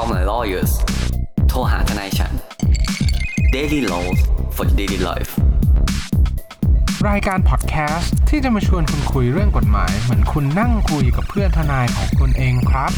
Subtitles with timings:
[0.00, 0.72] Call my lawyers
[1.48, 2.32] โทรหาทนายฉัน
[3.54, 4.18] Daily Laws
[4.56, 5.32] for daily life
[7.08, 12.92] รายการพอดแคสต์ที่จะมาชวนคุณคุยเรื่องกฎหมาย เหมือนคุณนั่งคุยกับเพื่อนทนายของคุณเองครับ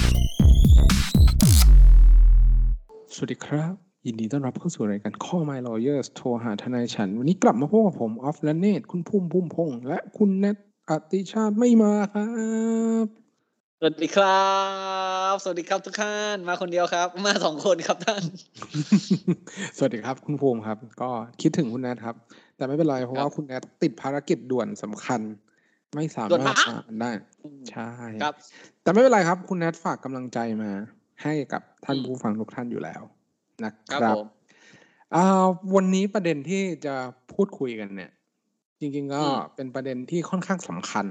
[3.15, 3.73] สวัสดีครับ
[4.07, 10.57] ยินดีต้อนรับเข้าสู่รายการ Call My Lawyers โทรหาทนายฉัน วันนี้กลับมาพบกับผมออฟและเนตคุณพุ่มพุ่มพงษ์และคุณแนท
[10.89, 12.27] อติชาติไม่มาครั
[13.05, 13.07] บ
[13.79, 14.43] สวัสดีครั
[14.97, 14.98] บ
[15.43, 18.23] สวัสดีครับทุกท่าน มาคนเดียวครับ มาสองคนครับท่าน
[19.77, 21.11] สวัสดีครับคุณภูมิครับ ก็
[21.41, 22.17] คิดถึงคุณแนทครับ
[22.57, 25.21] แต่ไม่เป็นไรเพราะว่าคุณแนทติดภารกิจด่วนสำคัญ
[25.95, 27.11] ไม่สาด่วนมารถมากมาได้
[27.71, 27.91] ใช่
[28.23, 28.35] ครับ
[28.83, 30.71] แต่ไม่เป็นไรครับ คุณแนทฝากกำลังใจมา
[31.23, 33.03] ให้กับท่านอืมผู้ฟังทุกท่านอยู่แล้ว
[33.65, 34.27] นะคครัรับบผม
[35.15, 36.95] อ่าวันนี้ประเด็นที่จะ
[37.33, 38.11] พูดคุยกันเนี่ย
[38.81, 41.07] จริง ๆ ก็อืมเป็นประเด็นที่ค่อนข้างสำคัญ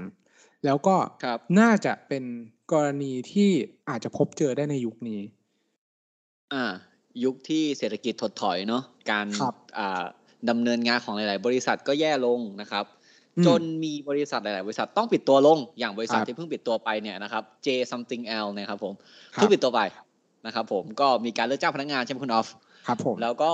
[0.64, 2.24] แล้วก็ครับน่าจะเป็น
[2.72, 3.50] กรณีที่
[3.88, 5.20] อาจจะพบเจอได้ในยุคนี้
[6.52, 6.64] อ่า
[7.24, 10.04] ยุคที่เศรษฐกิจถดถอยเนาะการครับอ่า
[10.50, 12.84] ดำเนินงานของหลาย ๆ บริษัทก็แย่ลงนะครับ
[13.36, 18.94] อืมจนมีบริษัทหลาย ๆ บริษัทต้องปิดตัวลง อย่างบริษัทครับที่เพิ่งปิดตัวไปเนี่ยนะครับ J something L เนะครับผม
[19.34, 19.80] ครับเพิ่งปิดตัวไป
[20.46, 22.48] นะครับผมก็มีการเลิกจ้างพนักงานใช่ไหมคุณออฟ
[22.86, 23.52] ครับผมแล้วก็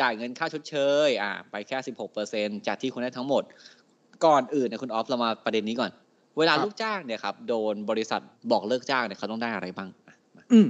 [0.00, 0.74] จ่ายเงินค่าชดเช
[1.06, 1.76] ย อ่า ไปแค่
[2.22, 3.42] 16%จากที่คุณได้ทั้งหมด
[4.24, 5.90] ก่อนอื่นเนยคุณออฟเรามาประเด็นนี้ก่อน
[6.38, 10.68] เวลาครับลูกจ้างเนี่ยครับโดนบริษัทบอกเลิกจ้างเนี่ยเขาต้องได้อะไรบ้างอะมาอืม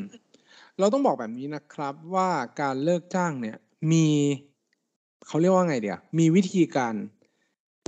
[0.78, 2.28] เราต้องบอกแบบนี้นะครับว่า
[2.60, 3.56] การเลิกจ้างเนี่ย
[3.92, 4.06] มี
[5.26, 6.94] เขาเรียกว่าไงเดียวมีวิธีการ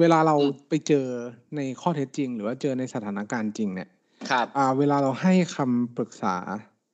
[0.01, 0.37] เวลาเรา
[0.69, 1.07] ไปเจอ
[1.57, 3.89] ในข้อเท็จจริง หรือว่าเจอในสถานการณ์จริงเนี่ย
[4.31, 6.37] ครับอ่าเวลาเราให้คำปรึกษา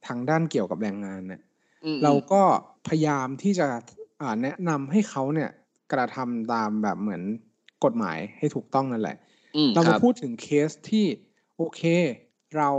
[0.07, 1.43] ทางด้านเกี่ยวกับแรงงานเนี่ย
[1.85, 2.43] อืมเราก็
[2.89, 3.67] พยายามที่จะ
[4.23, 5.51] อ่าแนะนำให้เขาเนี่ย
[5.93, 7.23] กระทำตามแบบเหมือน
[7.85, 9.30] กฎหมายให้ถูกต้องนั่นแหละอืม
[9.75, 11.07] เราคมารับพูดถึงเคสที่
[11.57, 11.83] โอเค
[12.57, 12.71] เรา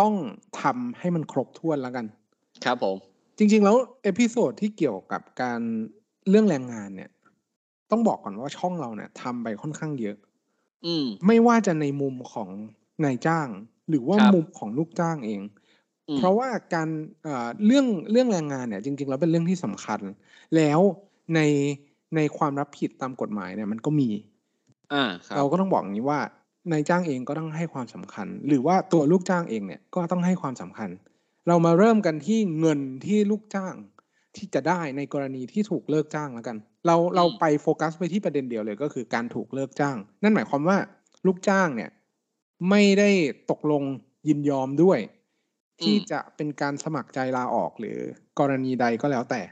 [0.00, 0.14] ต้อง
[0.60, 2.06] ทำให้มันครบถ้วนแล้วกัน
[2.64, 2.96] ครับผม
[3.38, 5.60] จริง ๆ แล้ว episode ที่เกี่ยวกับการ
[6.28, 7.10] เรื่องแรงงานเนี่ย
[7.90, 10.16] ต้องบอกก่อนว่าช่องเราเนี่ยทำไปค่อนข้างเยอะ
[10.84, 12.48] อืม ไม่ว่าจะในมุมของ
[13.04, 13.48] นายจ้าง
[13.88, 15.40] หรือว่าครับมุมของลูกจ้างเอง
[16.08, 16.88] อืมเพราะว่าการ
[17.22, 20.00] เอ่อเรื่องเรื่องแรงงานเนี่ย จริง ๆ แล้วเป็นเรื่องที่สำคัญ
[20.56, 20.80] แล้ว
[21.34, 21.40] ใน
[22.16, 24.37] ในความรับผิดตามกฎหมายเนี่ย มันก็มีอ่าครับ
[25.36, 26.20] เราก็ต้องบอกอย่างนี้ว่า
[26.72, 30.90] นายจ้างเองก็ต้องให้ความสำคัญ หรือว่าตัวลูกจ้างเองเนี่ยก็ต้องให้ความสำคัญ
[31.48, 33.74] เรามาเริ่มกันที่เงินที่ลูกจ้าง
[34.36, 36.56] ที่จะได้ในกรณีที่ถูกเลิกจ้างแล้วกัน
[36.86, 40.78] เราเราไปโฟกัสไปที่ประเด็นเดียวเลยก็คือการถูกเลิกจ้าง นั่นหมายความว่า
[41.26, 41.90] ลูกจ้างเนี่ย
[42.70, 43.10] ไม่ได้
[43.50, 43.82] ตกลง
[44.28, 44.98] ยินยอมด้วย
[45.82, 47.98] ที่อืมจะเป็นการสมัครใจลาออกหรือ
[48.38, 49.42] กรณีใดก็แล้วแต่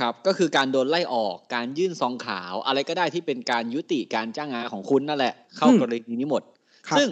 [0.00, 6.42] ครับก็คือการโดนไล่ออกการยื่นซองขาว อะไรก็ได้ที่เป็นการยุติการจ้างงานของคุณนั่นแหละ เข้าอืมกรณีนี้หมด
[6.88, 7.08] ครับซึ่ง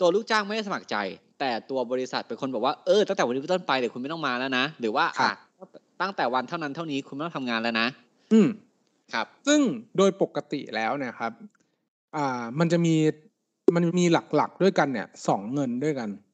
[0.00, 0.96] ตัวลูกจ้างไม่ได้สมัครใจ
[1.40, 5.36] แต่ตัวบริษัทเป็นคนบอกว่าเออตั้งแต่วันนี้เป็นต้นไปเดี๋ยวคุณไม่ต้องมาแล้วนะ หรือว่าครัอะบ
[6.00, 7.86] ตั้งแต่วันเท่านั้นเท่านี้คุณไม่ต้องทำงานแล้วนะ
[8.32, 8.48] อืม
[9.12, 9.60] ครับ ซึ่ง
[9.96, 11.32] โดยปกติแล้วเนี่ยครับ
[12.16, 12.94] อ่ามันจะมี
[13.74, 16.33] มันมีหลักๆด้วยกันเนี่ยสองเงินด้วยกันอืม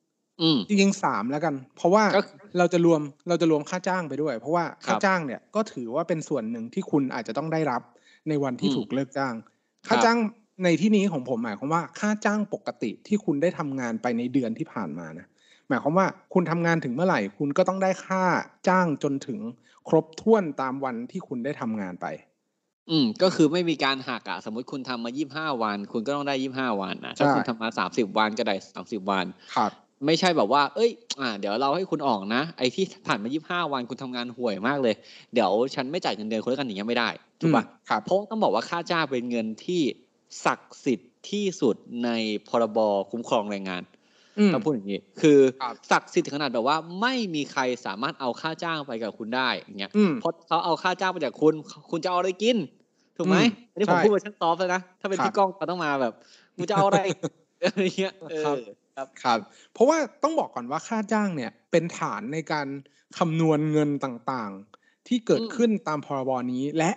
[0.68, 2.20] จริงๆสามแล้วกัน เพราะว่าก็
[2.58, 7.82] เราจะรวมเราจะรวมค่าจ้างไปด้วย เพราะว่าครัค่าบจ้างเนี่ยก็ถือว่าเป็นส่วนหนึ่งที่คุณอาจจะต้องได้รับ
[8.28, 9.48] ในวันที่อืมถูกเลิกจ้างครับ
[9.88, 10.18] ค่าจ้าง
[10.64, 15.26] ในที่นี้ของผมหมายความว่าค่าจ้างปกติที่คุณได้ทำงานไปในเดือนที่ผ่านมานะ
[15.68, 18.24] หมายความว่าคุณทำงานถึงเมื่อไหร่ คุณก็ต้องได้ค่า
[18.68, 19.38] จ้างจนถึง
[19.88, 22.06] ครบถ้วนตามวันที่คุณได้ทำงานไป
[22.90, 29.72] อืม ก็คือไม่มีการหักอะสมมติคุณทำมายี่ห้าวัน คุณก็ต้องได้ยี่ห้าวันนะถ้าใช่คุณทำมาสามสิบวันก็ได้สามสิบวันครับ
[30.06, 30.91] ไม่ใช่แบบว่า เอ้ย
[31.21, 34.94] อ่า เดี๋ยวเราให้คุณออกนะ ไอ้ที่ผ่านมายี่ห้าวันคุณทำงานห่วยมากเลย
[35.34, 37.09] เดี๋ยวฉันไม่จ่ายเงินเดือนคุณแล้วกันอย่างเงี้ยไม่ได้
[37.41, 39.83] ถูกปะอืมครับเพราะต้องบอกว่าค่าจ้างเป็นเงินที่
[40.44, 42.11] ศักดิ์สิทธิ์ที่สุดใน
[42.49, 42.78] พรบ
[43.11, 43.83] คุ้มครองแรงงาน
[44.38, 51.55] อืมต้องพูดอย่างนี้ คือครับศักดิ์สิทธิ์ถึงขนาดแบบว่าไม่มีใครสามารถเอาค่าจ้างไปกับคุณได้อย่างเงี้ยอืมเพราะเขาเอาค่าจ้างไปจากคุณ
[51.91, 52.56] คุณจะเอาอะไรกิน
[53.17, 56.12] ถูกไหมอืมอันนี้ผมใช่พูดไปชั้นซอฟต์เลยนะ ถ้าเป็นครับพี่ก้องเขาต้องมาแบบ
[56.56, 57.00] มึงจะเอาอะไร
[57.65, 58.34] อะไรเงี้ยเอ
[58.96, 62.66] ครับอครับครับ เพราะว่าต้องบอกก่อนว่าค่าจ้างเนี่ยเป็นฐานในการ
[63.19, 66.90] คำนวณเงินต่างๆ ที่เกิดอืมขึ้นตามพรบนี้ และ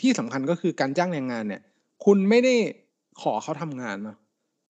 [0.00, 1.62] ที่สำคัญก็คือการจ้างแรงงานเนี่ย
[2.04, 2.54] คุณไม่ได้
[3.22, 4.16] ขอเขาทำงานเนาะ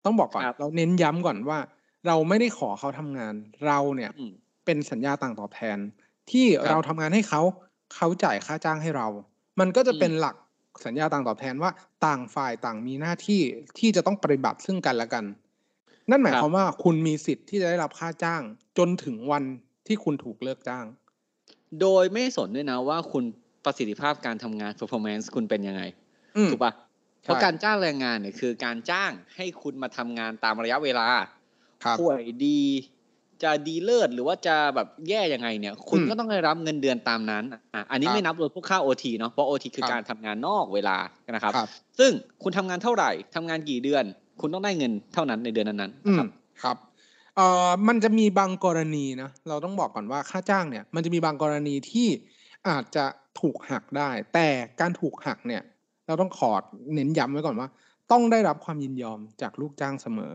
[0.05, 1.59] ต้องบอกก่อนครับเราเน้นย้ำก่อนว่า
[2.07, 3.35] เราไม่ได้ขอเขาทำงาน
[3.67, 4.33] เราเนี่ยอืม
[4.65, 5.79] เป็นสัญญาต่างตอบแทน
[6.31, 7.43] ที่ครับเราทำงานให้เขา
[7.95, 9.09] เขาจ่ายค่าจ้างให้เรา
[9.61, 10.37] มันก็จะอืมเป็นหลัก
[10.85, 11.71] สัญญาต่างตอบแทนว่า
[12.07, 13.41] ต่างฝ่ายต่างมีหน้าที่
[13.79, 15.25] ที่จะต้องปฏิบัติซึ่งกันและกัน
[16.11, 18.43] นั่นหมายความว่าคุณมีสิทธิ์ที่จะได้รับค่าจ้าง
[18.79, 19.45] จนถึงวัน
[19.87, 20.85] ที่คุณถูกเลิกจ้าง
[21.81, 23.25] โดยไม่สนด้วยนะว่าคุณ
[23.65, 25.83] ประสิทธิภาพการทำงาน performance คุณเป็นยังไง
[26.37, 26.73] อืมถูกปะ
[27.23, 31.09] ใช่เพราะการจ้างแรงงานเนี่ยคือการจ้างให้คุณมาทำงานตามระยะเวลา
[31.85, 32.61] ครับป่วยดี
[33.43, 37.45] จะดีเลิศหรือว่าจะแบบแย่ยังไงเนี่ย คุณอืมก็ต้องได้รับเงินเดือนตามนั้น
[37.75, 40.97] อะอันนี้ครับไม่นับรวมพวกค่าโอทีเนาะเพราะโอทีคือครับการทำงานนอกเวลา
[41.31, 41.69] นะครับครับ
[41.99, 42.11] ซึ่ง
[42.43, 44.05] คุณทำงานเท่าไหร่ทำงานกี่เดือน
[44.41, 46.29] คุณต้องได้เงินเท่านั้นในเดือนนั้นๆอืนะคมรับ
[46.63, 46.77] ครับ
[47.37, 52.09] เอ่อมันจะมีบางกรณีนะเราต้องบอกก่อนว่าค่าจ้างเนี่ย มันจะมีบางกรณีที่
[52.69, 53.05] อาจจะ
[53.41, 54.49] ถูกหักได้ แต่
[54.81, 55.63] การถูกหักเนี่ย
[56.07, 56.51] เราต้องขอ
[56.95, 57.69] เน้นย้ำไว้ก่อนว่า
[58.13, 60.33] ต้องได้รับความยินยอมจากลูกจ้างเสมอ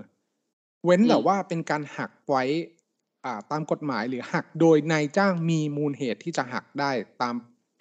[0.86, 2.44] เว้นแต่อืมว่าเป็นการหักไว้
[3.26, 6.92] อ่าตามกฎหมายหรือหักโดยนายจ้างมีมูลเหตุที่จะหักได้
[7.22, 7.36] ตาม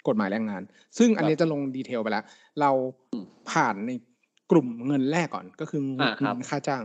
[0.07, 0.61] กฎหมายแรงงาน
[0.97, 2.23] ซึ่งอันนี้จะลงดีเทลไปแล้ว
[2.59, 2.71] เรา
[3.49, 3.91] ผ่านใน
[4.51, 6.83] กลุ่มเงินแรกก่อนก็คือเงิอ่าครับนค่าจ้าง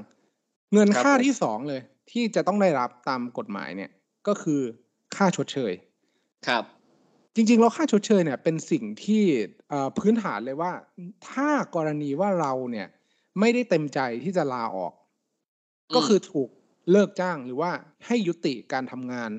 [0.75, 1.81] เงินครับค่าผมที่สองเลย
[2.11, 3.91] ที่จะต้องได้รับตามกฎหมายเนี่ย
[4.29, 4.61] ก็คือ
[5.17, 5.73] ค่าชดเชย
[6.49, 6.65] ครับ
[7.35, 9.25] จริงๆแล้วค่าชดเชยเนี่ย เป็นสิ่งที่
[9.69, 10.73] เอ่อพื้นฐานเลยว่า
[11.31, 12.87] ถ้ากรณีว่าเราเนี่ย
[13.41, 14.93] ไม่ได้เต็มใจที่จะลาออก
[15.91, 16.49] อืมก็คือถูก
[16.91, 17.71] เลิกจ้างหรือว่า
[18.07, 19.31] ให้ยุติการทำงาน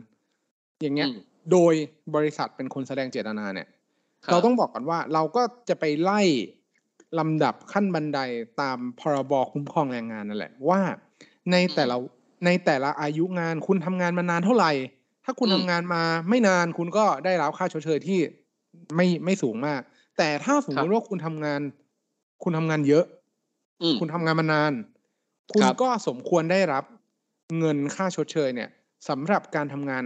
[0.81, 1.17] อย่างเงี้ยอืม
[1.51, 1.73] โดย
[2.15, 3.67] บริษัทเป็นคนแสดงเจตนาเนี่ย
[4.25, 6.21] ครับเราต้องบอกก่อนว่า เราก็จะไปไล่
[7.19, 8.19] ลำดับขั้นบันได
[8.61, 10.81] ตามพรบคุ้มครองแรงงานนั่นแหละว่า
[11.51, 11.95] ในแต่ละ
[12.45, 14.71] ในแต่ละอายุงานคุณทำงานมานานเท่าไหร่
[15.25, 18.19] ถ้าคุณอืมทำงานมาไม่นานคุณก็ได้รับค่าชดเชยที่
[18.95, 19.81] ไม่ไม่สูงมาก
[20.17, 21.61] แต่ถ้าสมมติว่าคุณทำงาน
[22.43, 23.05] คุณทำงานเยอะ
[23.81, 24.71] อืมคุณทำงานมานาน
[25.51, 26.83] คุณครับก็สมควรได้รับ
[27.59, 28.69] เงินค่าชดเชยเนี่ย
[29.09, 30.03] สำหรับการทำงาน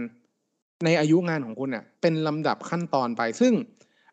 [0.84, 3.52] ในอายุงานของคุณเนี่ยเป็นลำดับขั้นตอนไป ซึ่ง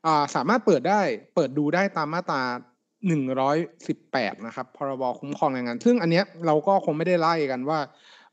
[0.05, 1.01] อ่าสามารถเปิดได้
[1.35, 2.41] เปิดดูได้ตามมาตรา
[3.07, 3.57] หนึ่งร้อย
[3.87, 7.79] สิบแปดนะครับ พรบคุ้มครองแรงงาน ซึ่งอันเนี้ยเราก็คงไม่ได้ไล่กันว่า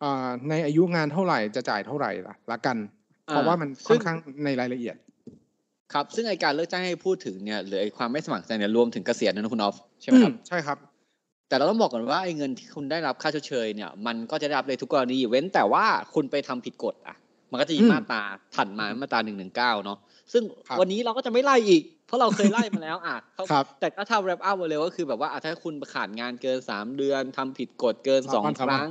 [0.02, 2.76] อ่าในอายุงานเท่าไหร่จะจ่ายเท่าไหร่ละละกัน
[3.24, 4.96] เพราะว่ามันค่อนข้างในรายละเอียด
[5.92, 10.78] ครับ ซึ่งไอการเลิกจ้างให้พูดถึงเนี่ยหรือไอความไม่สมัครใจเนี่ยรวมถึงเกษียณนะคุณออฟใช่ไหมครับอืมใช่ครับ
[11.48, 15.84] แต่เราต้องบอกก่อนว่าไอ้เงินที่คุณได้รับค่าชดเชยเนี่ยมันก็จะได้รับในทุกกรณีเว้นแต่ว่า
[16.14, 17.16] คุณไปทำผิดกฎอะ
[17.50, 18.22] มันก็จะมีอืมมาตรา
[18.56, 19.98] ถัดมามาตราหนึ่งหนึ่งเก้าเนาะ
[20.32, 28.88] ซึ่งครับวันนี้เราก็จะไม่ไล่อีกเพ ราะเราเคยไล่มาแล้วอะเขาครับแต่ก็ทำแรปอัพมาเลยก็คือแบบว่าอะถ้าคุณขาดงานเกินสามเดือนทำผิดกฎเกินสองสามวันครั้ง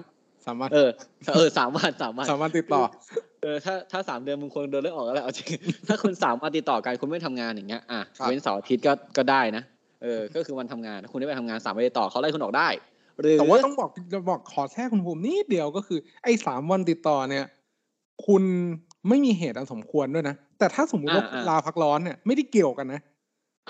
[0.47, 0.89] สามารถเออ
[1.35, 2.81] เออสามวันสามวันสามารถติดต่อ
[3.43, 5.47] เออถ้าถ้าสามเดือนมึงควรโดนเลิกออกแล้วแหละเอาจริง
[5.87, 9.63] ถ้าคุณสามวันติดต่อกันคุณไม่ทำงานอย่างเงี้ยอะครับเว้นเสาร์อาทิตย์ก็ก็ได้นะ
[10.03, 12.67] เออก็คือวันทำงานถ้าคุณได้ไปทำงานสามวันติดต่อเขาไล่คุณออกได้
[13.21, 17.45] หรือแต่ว่าต้องบอกจะบอกขอแทรกคุณภูมินิดเดียวก็คือ ไอ้สามวันติดต่อเนี่ย
[18.27, 18.43] คุณ
[19.09, 23.01] ไม่มีเหตุอันสมควรด้วยนะแต่ถ้าสมมุติว่าคุณลาพักร้อนเนี่ยไม่ได้เกี่ยวกันนะ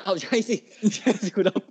[0.04, 0.56] เอาใช่สิ
[0.96, 1.62] ใช่สิคุณดอม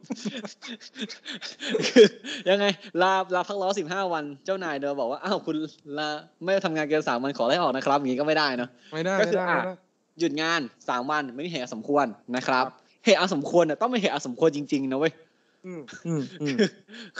[1.86, 2.06] คือ
[2.50, 2.64] ยังไง
[3.02, 5.56] ลาลาพักร้อนสิบห้าวันเจ้านายเดินบอกว่าอ้าวคุณ
[5.98, 6.08] ลา
[6.44, 9.74] ไม่ได้ทำงานเกินสามวันขอไล่ออกนะครับอย่างงี้ก็ไม่ได้เนอะไม่ได้ก็ไม่คือได้อะไม่ได้
[10.18, 12.06] หยุดงานสามวันไม่มีเหตุอันสมควร
[12.36, 12.74] นะครับครับ
[13.04, 15.12] เหตุอันสมควรเนี่ยต้องเป็นเหตุอันสมควรจริงๆนะเว้ย
[15.66, 16.56] อืมอืมอืม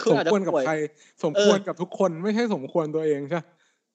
[0.00, 0.74] คุสณมอาจจะควรกับป่วยใคร
[1.22, 3.40] สมเออควรกับทุกคนไม่ใช่สมควรตัวเองใช่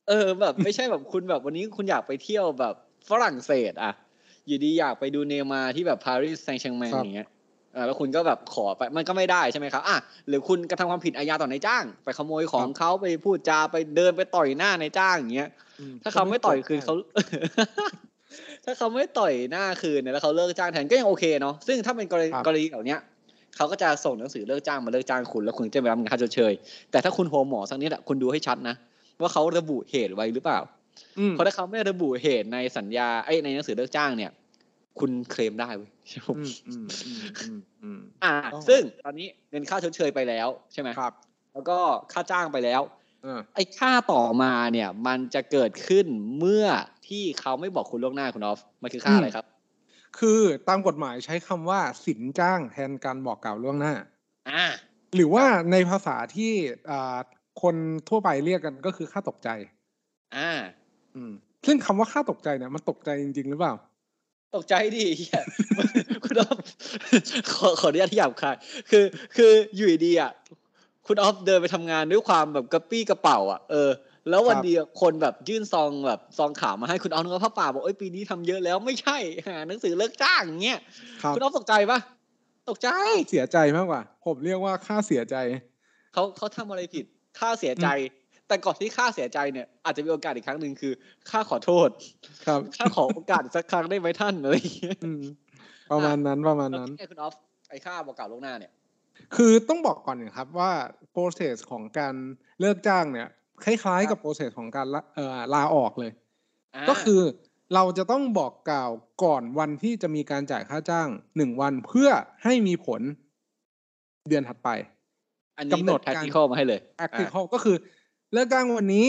[0.09, 2.75] เออแบบ ไม่ใช่แบบคุณแบบวันนี้คุณอยากไปเที่ยวแบบ
[3.09, 3.93] ฝรั่งเศส อะ
[4.47, 7.29] อยู่ดีอยากไปดูเนย์มาร์ที่แบบปารีสแซงต์แชร์แมงอย่างเงี้ย
[7.73, 9.97] เออแล้วคุณก็แบบขอไปมันก็ไม่ได้ใช่ไหมครับอะ
[10.27, 15.49] หรือคุณกระทำความผิดอาญาต่อนายจ้าง ไปขโมยของเขาไปพูดจาไปเดินไปต่อยหน้านายจ้างอย่างเงี้ย
[15.79, 16.93] อืมถ้าเขาไม่ต่อยคืนเขา
[18.65, 22.99] ถ้าเขาไม่ต่อยหน้าคืนเนี่ยแล้วเขาเลิกจ้างแทนก็ยังโอเคเนาะซึ่งถ้าเป็นกรณีครับกรณีเหล่าเนี้ย
[23.55, 26.53] เขาก็จะส่งหนังสือเลิกจ้างมาเลิกจ้างคุณแล้วคุณจะไปรับเงินค่าชดเชย
[26.91, 28.75] แต่ถ้าคุณโฮหมอสักนิดอะคุณดูให้ชัดนะ
[29.21, 30.84] ว่าเขาระบุเหตุไว้หรือเปล่าอืม
[31.31, 34.31] เพราะถ้าเขาไม่ระบุเหตุในสัญญาไอ้ยในหนังสือเลิกจ้างเนี่ย
[34.99, 41.13] คุณเคลมได้เว้ยใช่ไหมอืมอืมอืมอืมอืมอ่าอ๋อซึ่งตอนนี้เงินค่าชดเชยไปแล้วใช่ไหมครับ
[41.53, 41.79] แล้วก็
[42.11, 42.81] ค่าจ้างไปแล้ว
[43.23, 46.05] เออไอ้ค่าต่อมาเนี่ย มันจะเกิดขึ้น
[46.39, 46.67] เมื่อ
[47.07, 49.45] ที่เขาไม่บอกคุณล่วงหน้าคุณออฟมันคือค่าอะไรครับ
[50.19, 53.93] คือตามกฎหมายใช้คำว่าสินจ้างแทนการบอกกล่าวล่วงหน้า
[54.49, 54.65] อ่า
[55.15, 56.51] หรือว่าในภาษาที่
[56.91, 57.17] อ่า
[57.61, 57.75] คน
[58.09, 59.49] ทั่วไปเรียกกันก็คือค่าตกใจ
[60.37, 60.51] อ่า
[61.15, 61.31] อืม
[61.65, 63.73] ซึ่งคำว่าค่าตกใจเนี่ยมันตกใจจริง ๆ หรือเปล่า
[64.55, 65.43] ตกใจดิเหี้ย
[66.23, 66.57] คุณออฟ
[67.51, 68.55] ขอขออนุญาตที่หยาบคาย
[68.89, 69.05] คือ
[69.35, 70.31] คืออยู่ดีๆอะ
[71.07, 73.89] คุณออฟเดินไปทำงานด้วยความแบบกระปี้กระเป๋า อะเออ
[74.29, 79.17] แล้ววันครับเดียวคนแบบยื่นซองแบบซองขาวมาให้คุณออฟนึกว่าผ้าป่าบอกเอ้ยปีนี้ทำเยอะแล้วไม่ใช่
[79.47, 80.79] หาหนังสือเลิกจ้างอย่างเงี้ย
[81.21, 81.99] ครับคุณออฟตกใจปะ
[82.69, 82.89] ตกใจ
[83.31, 85.35] เสียใจมากกว่า ผมเรียกว่าค่าเสียใจ
[86.13, 87.05] เขาเขาทำอะไรผิด
[87.39, 87.87] ค่าเสียใจ
[88.47, 90.93] แต่ก่อนที่ค่าเสียใจเนี่ยอาจจะมีโอกาสอีกครั้งหนึ่งคือ
[91.29, 91.89] ค่าขอโทษ
[92.47, 95.23] ครับค่าขอโอกาสอีกสักครั้งได้ไหมท่านอะไรอย่างเงี้ยอืม
[95.91, 97.35] ประมาณนั้นประมาณแล้วนั้นไงคุณออฟ
[97.69, 98.71] ไอ้ค่าบอกกล่าวล่วงหน้าเนี่ย
[99.35, 100.71] คือต้องบอกก่อนนะครับว่า
[101.15, 102.15] process ของการ
[102.59, 103.27] เลิกจ้างเนี่ย
[103.63, 106.11] คล้ายๆกับ process ของการละเอ่อลาออกเลย
[106.75, 107.21] อ่าก็คือ
[107.73, 108.91] เราจะต้องบอกกล่าว
[109.23, 112.09] ก่อนวันที่จะมีการจ่ายค่าจ้างหนึ่งวันเพื่อ
[112.43, 113.01] ให้มีผล
[114.29, 114.69] เดือนถัดไป
[115.57, 117.75] อันนี้กำหนดแท็กการติคอมาให้เลย practical ก็คือ
[118.33, 119.07] เลิกจ้างวันนี้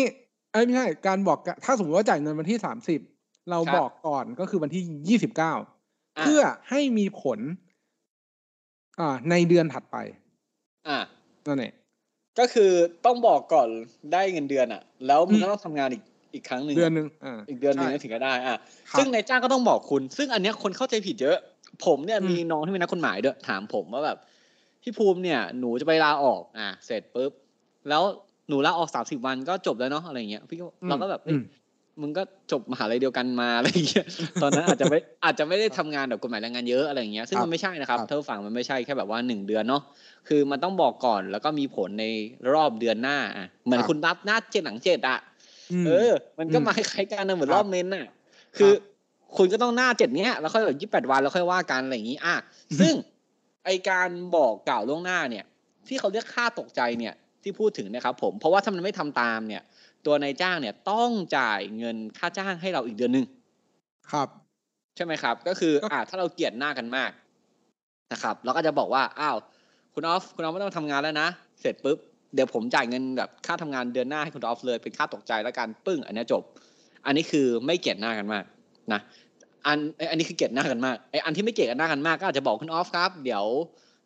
[0.53, 3.01] เอ้ยไม่ใช่การบอกกะถ้าสมมติว่าจ่ายเงินวันที่สามสิบ
[3.51, 5.69] เราครับบอกก่อนก็คือวันที่ยี่สิบเก้าอะ
[6.21, 7.39] เพื่อให้มีผล
[9.01, 9.97] อ่า ในเดือนถัดไป
[10.89, 11.01] อะ
[11.47, 11.73] นั่นเอง
[12.39, 12.71] ก็คือ
[13.05, 13.69] ต้องบอกก่อน
[14.13, 16.03] ได้เงินเดือนอะ แล้วมึงอืมก็ต้องทำงานอีก
[16.35, 18.59] อีกครั้งหนึ่งเดือนหนึ่งอ่าอีกเดือนหนึ่งใช่ถึงจะได้อะ
[18.91, 21.39] ครับซึ่งนายจ้างก็ต้องบอกคุณ ซึ่งอันเนี้ยคนเข้าใจผิดเยอะ
[21.87, 24.19] ผมเนี่ยอืมมีน้องที่เป็นนักกฎหมายด้วยถามผมว่าแบบ
[24.83, 27.33] พี่ภูมิเนี่ย หนูจะไปลาออก อะเสร็จปุ๊บ
[27.89, 28.03] แล้ว
[28.49, 31.43] หนูลาออกสามสิบวันก็จบแล้วเนาะอะไรเงี้ยพี่ก็อืมเราก็แบบเอ้ยอืม
[32.01, 32.23] มึงก็
[32.53, 34.07] จบมหาลัยเดียวกันมาอะไรอย่างเงี้ย
[34.43, 39.83] ตอนนั้นอาจจะไม่อาจจะไม่ได้ทำงานแบบกฎหมายแรงงานเยอะอะไรอย่างเงี้ยซึ่งครับมันไม่ใช่นะครับครับเท่าฝั่งมันไม่ใช่แค่แบบว่าหนึ่งเดือนเนาะ
[40.29, 42.05] คือมันต้องบอกก่อนแล้วก็มีผลใน
[42.53, 45.19] รอบเดือนหน้าอะเหมือนครับคุณรับหน้าเจ็ดหลังเจ็ดอะ
[45.87, 48.07] มเออ มันก็อืมมาคล้ายๆกันนะเหมือนครัรบอบเมนน่ะ
[48.57, 48.73] คือ
[49.37, 52.37] คุณก็ต้องหน้าเจ็ดเนี้ยแล้วค่อยแบบยี่สิบแปดวันแล้วค่อยว่ากันอะไรอย่างงี้อะ
[52.81, 52.93] ซึ่ง
[53.65, 55.45] ไอการบอกกล่าวล่วงหน้าเนี่ย
[55.89, 57.15] ที่เขาเรียกค่าตกใจเนี่ย
[57.47, 59.63] ที่พูดถึงนะครับผมเพราะว่าถ้ามันไม่ทำตามเนี่ย
[60.07, 63.27] ตัวนายจ้างเนี่ยต้องจ่ายเงินค่าจ้างให้เราอีกเดือนหนึ่ง
[64.11, 64.29] ครับ
[64.97, 67.11] ใช่ไหมครับ ก็คือก็อ่าถ้าเราเกลียดหน้ากันมาก
[68.13, 69.37] นะครับ เราก็จะบอกว่าอ้าว
[69.95, 71.29] คุณออฟคุณออฟไม่ต้องทำงานแล้วนะ
[71.61, 71.99] เสร็จปุ๊บ
[72.35, 76.43] เดี๋ยวผมจ่ายเงินแบบค่าทำงานเดือนหน้าให้คุณออฟเลยเป็นค่าตกใจแล้วกันปึ้ง อันเนี้ยจบ
[77.07, 78.45] อันนี้คือไม่เกลียดหน้ากันมาก
[78.93, 79.01] นะ
[79.67, 83.45] อันไอ้อันนี้คือเกลียดหน้ากันมากไอ้อันที่ไม่เกลียดกันหน้ากันมากก็อาจจะบอกคุณออฟครับ เดี๋ยว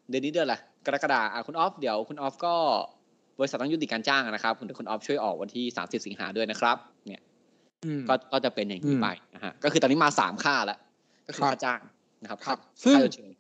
[0.09, 0.57] เดือนนี้เดือนอะไร
[0.87, 2.55] กรกฎาอะคุณออฟเดี๋ยวคุณออฟก็
[3.41, 7.23] บริษัทต้องยุติการจ้างนะครับ คุณคุณออฟช่วยออกวันที่ 30 สิงหาด้วยนะครับ เนี่ย
[7.85, 10.79] อืมก็ก็จะเป็นอย่างนี้อืมไปนะฮะก็คือตอนนี้มาสามค่าแล้ว
[11.27, 11.81] ก็คือครับค่าจ้าง
[12.23, 13.33] นะครับครับค่าซึ่งค่าชดเชย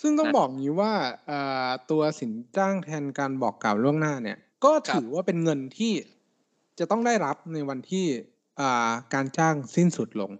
[0.00, 0.92] ซึ่งต้องนะบอกงี้ว่า
[1.26, 5.92] เอ่อตัวสินจ้างแทนการบอกกล่าวล่วงหน้าเนี่ย ก็ถือว่าเป็นเงินที่
[6.78, 8.06] จะต้องได้รับในวันที่
[8.60, 10.32] อ่าการจ้างสิ้นสุดลง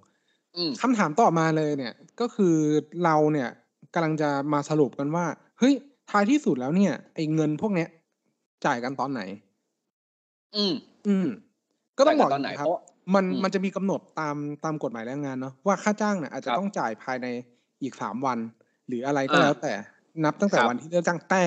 [0.56, 2.56] อืมคำถามต่อมาเลยเนี่ย ก็คือ
[3.04, 3.48] เราเนี่ย
[3.94, 5.26] กำลังจะมาสรุปกันว่า
[5.58, 5.74] เฮ้ย
[6.10, 7.88] ท้ายที่สุดแล้วเนี่ยไอ้เงินพวกเนี้ย
[8.64, 9.22] จ่ายกันตอนไหน
[10.56, 10.74] อืม
[11.08, 11.26] อืม
[11.98, 12.78] ก็ต้องบอกจ่ายกันตอนไหนย่างครับเพราะ
[13.14, 17.26] มันอืมมันจะมีกำหนดตามตามกฎหมายแรงงานเนาะว่าค่าจ้างเนี่ยอาจจะครับต้องจ่ายภายใน
[17.82, 18.38] อีกสามวัน
[18.88, 19.72] หรืออะไรก็อ่าแล้วแต่
[20.24, 21.44] นับตั้งแต่ครับวันที่เลือกจ้างแต่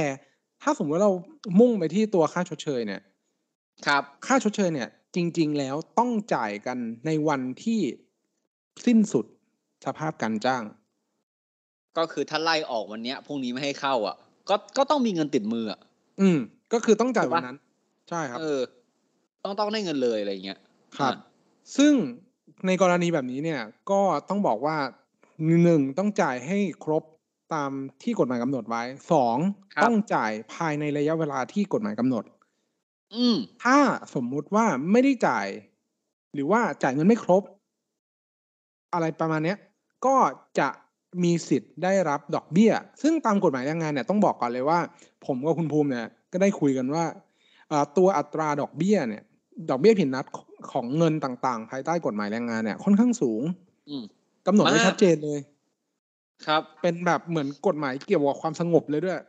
[0.62, 1.14] ถ้าสมมติว่าเรา
[1.60, 3.02] มุ่งไปที่ตัวค่าชดเชยเนี่ย
[3.88, 7.82] ครับ ค่าชดเชยเนี่ย จริง ๆ แล้วต้องจ่ายกันในวันที่
[8.86, 9.26] สิ้นสุด
[9.86, 10.64] สภาพการจ้าง
[11.98, 14.16] ก็คือถ้าไล่ออกวันเนี้ยพรุ่งนี้ไม่ให้เข้า อะ
[14.50, 15.80] ก็ก็ต้องมีเงินติดมืออะ
[16.22, 16.38] อืม
[16.74, 17.58] ก็คือต้องจ่ายถูกวัปะนนั้น
[18.10, 18.62] ใช่ครับ เออ
[19.44, 20.60] ต้องต้องได้เงินเลยอะไรอย่างเงี้ย
[20.98, 21.18] ครับอะ
[21.78, 21.94] ซึ่ง
[22.68, 23.62] ในกรณีแบบนี้เนี่ย
[23.92, 24.78] ก็ต้องบอกว่า
[25.64, 27.04] หนึ่งต้องจ่ายให้ครบ
[27.54, 27.72] ตาม
[28.04, 29.38] ที่กฎหมายกำหนดไว้สอง
[29.74, 32.24] ครับต้องจ่ายภายในระยะเวลาที่กฎหมายกำหนด
[33.16, 33.78] อืมถ้า
[34.16, 35.48] สมมุติว่าไม่ได้จ่าย
[36.34, 37.44] หรือว่าจ่ายเงินไม่ครบ
[38.94, 39.58] อะไรประมาณเนี้ย
[40.06, 40.16] ก็
[40.60, 40.70] จะ
[41.24, 44.80] มีสิทธิ์ได้รับดอกเบี้ย ซึ่งตามกฎหมายแรงงานเนี่ยต้องบอกก่อนเลยว่า
[45.26, 47.06] ผมกับคุณภูมิเนี่ย ก็ได้คุยกันว่า
[47.70, 49.24] เอ่อตัวอัตราดอกเบี้ยเนี่ย
[49.70, 50.26] ดอกเบี้ยผิดนัด
[50.72, 53.42] ของเงินต่างๆ ภายใต้กฎหมายแรงงานเนี่ย ค่อนข้างสูง
[53.90, 54.04] อืม
[54.48, 55.40] กำหนดไว้มากชัดเจนเลย
[56.46, 59.20] ครับ เป็นแบบเหมือนกฎหมายเกี่ยวกับความสงบเลยด้วย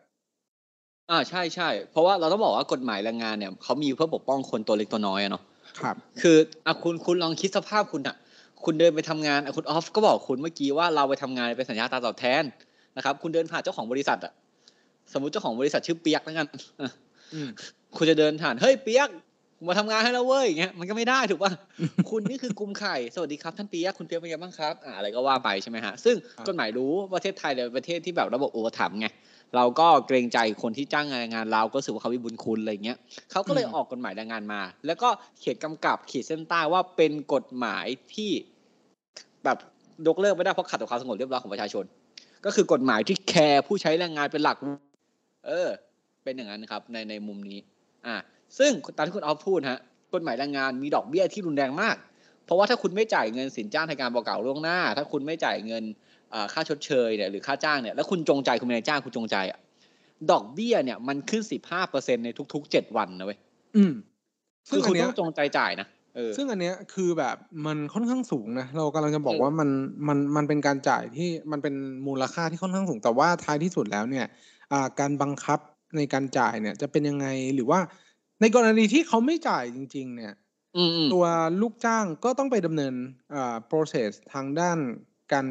[1.11, 5.43] อ่าใช่ใช่เพราะว่าเราต้องบอกว่ากฎหมายแรงงานเนี่ยเขามีเพื่อปกป้องคนตัวเล็กตัวน้อยอะเนาะ
[5.81, 8.17] ครับ คืออะคุณคุณลองคิดสภาพคุณอะ
[8.65, 12.43] คุณเดินไปทำงานอะคุณออฟก็บอกคุณเมื่อกี้ว่าเราไปทำงานเป็นสัญญาตาตอบแทน
[12.97, 14.33] นะครับ คุณเดินผ่านเจ้าของบริษัทอะ
[15.13, 16.47] สมมุติเจ้าของบริษัทชื่อเปียกแล้วกัน
[16.83, 16.91] อะ
[17.35, 17.49] อืม
[17.97, 19.09] คุณจะเดินผ่านเฮ้ยเปียก
[19.69, 21.53] มาทำงานให้แล้วเว้ยอย่างเงี้ยมันก็ไม่ได้ถูกป่ะ
[22.11, 29.07] คุณนี่คือกุมไข่สวัสดีครับท่านเปียกคุณเปียกเป็นยังไงบ้างครับอ่าอะไรก็ว่าไปใช่ไหมฮะซึ่งครับกฎหมายรู้ว่าประเทศไทยเนี่ยเป็นประเทศที่แบบระบบอุปถัมภ์ไง
[29.57, 32.99] เราก็เกรงใจคนที่จ้างงานงานเราก็รู้สึกว่าเขามีบุญคุณอะไรเงี้ย
[33.31, 38.31] เขาก็เลยออกกฎหมายแรงงานมา แล้วก็เขียนกำกับขีดเส้นใต้ว่าเป็นกฎหมายที่
[39.45, 39.59] แบบ
[40.07, 41.85] ยกเลิกไม่ได้เพราะขัดต่อความสงบเรียบร้อยของประชาชน
[42.45, 44.57] ก็คือกฎหมายที่แคร์ผู้ใช้แรงงานเป็นหลัก
[45.47, 45.69] เออ
[46.25, 47.59] เป็นอย่างนั้นครับในในมุมนี้
[48.07, 48.17] อ่า
[48.59, 49.81] ซึ่งตามที่คุณออฟพูดฮะ
[50.15, 51.97] กฎหมายแรงงานมีดอกเบี้ยที่รุนแรงมาก
[52.45, 55.85] เพราะว่าถ้าคุณไม่จ่ายเงินสินจ้างในการบอกกล่าวล่วงหน้า ถ้าคุณไม่จ่ายเงิน
[56.35, 59.59] อ่าค่าชดเชยเนี่ยหรือค่าจ้างเนี่ยแล้วคุณจงใจคุณเป็นนายจ้างคุณจงใจอะ
[60.31, 63.39] ดอกเบี้ยเนี่ยมันขึ้นสิบห้าเปอร์เซ็นในทุกๆเจ็ดวันนะเว้ย
[63.77, 63.93] อืม
[64.69, 69.69] คืออัคุณนเนี้ต้ยองจงใจจ่ายนะเออซึ่งอันเนี้ยคือแบบมันค่อนข้างสูงนะเรากำลังจะบอกเออว่ามัน
[70.09, 71.75] มันมันเป็นการจ่ายที่มันเป็น
[72.07, 74.27] มูลค่าที่ค่อนข้างสูงแต่ว่าท้ายที่สุดแล้วเนี่ย
[74.62, 74.62] อ่า
[75.01, 75.59] การบังคับ
[75.97, 77.81] ในการจ่ายเนี่ยจะเป็นยังไงหรือว่า
[78.41, 80.35] ในกรณีที่เขาไม่จ่ายจริง ๆ เนี่ย
[80.77, 81.27] อืมอืมตัว
[81.61, 82.95] ลูกจ้างก็ต้องไปดำเนิน
[83.35, 84.79] อ่า process ทางด้าน
[85.33, 85.47] การ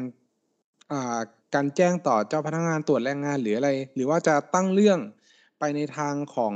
[0.92, 1.20] อ่า
[1.54, 4.98] การแจ้งต่อเจ้าพนักงานตรวจแรงงานหรืออะไร หรือว่าจะตั้งเรื่อง
[5.58, 6.54] ไปในทางของ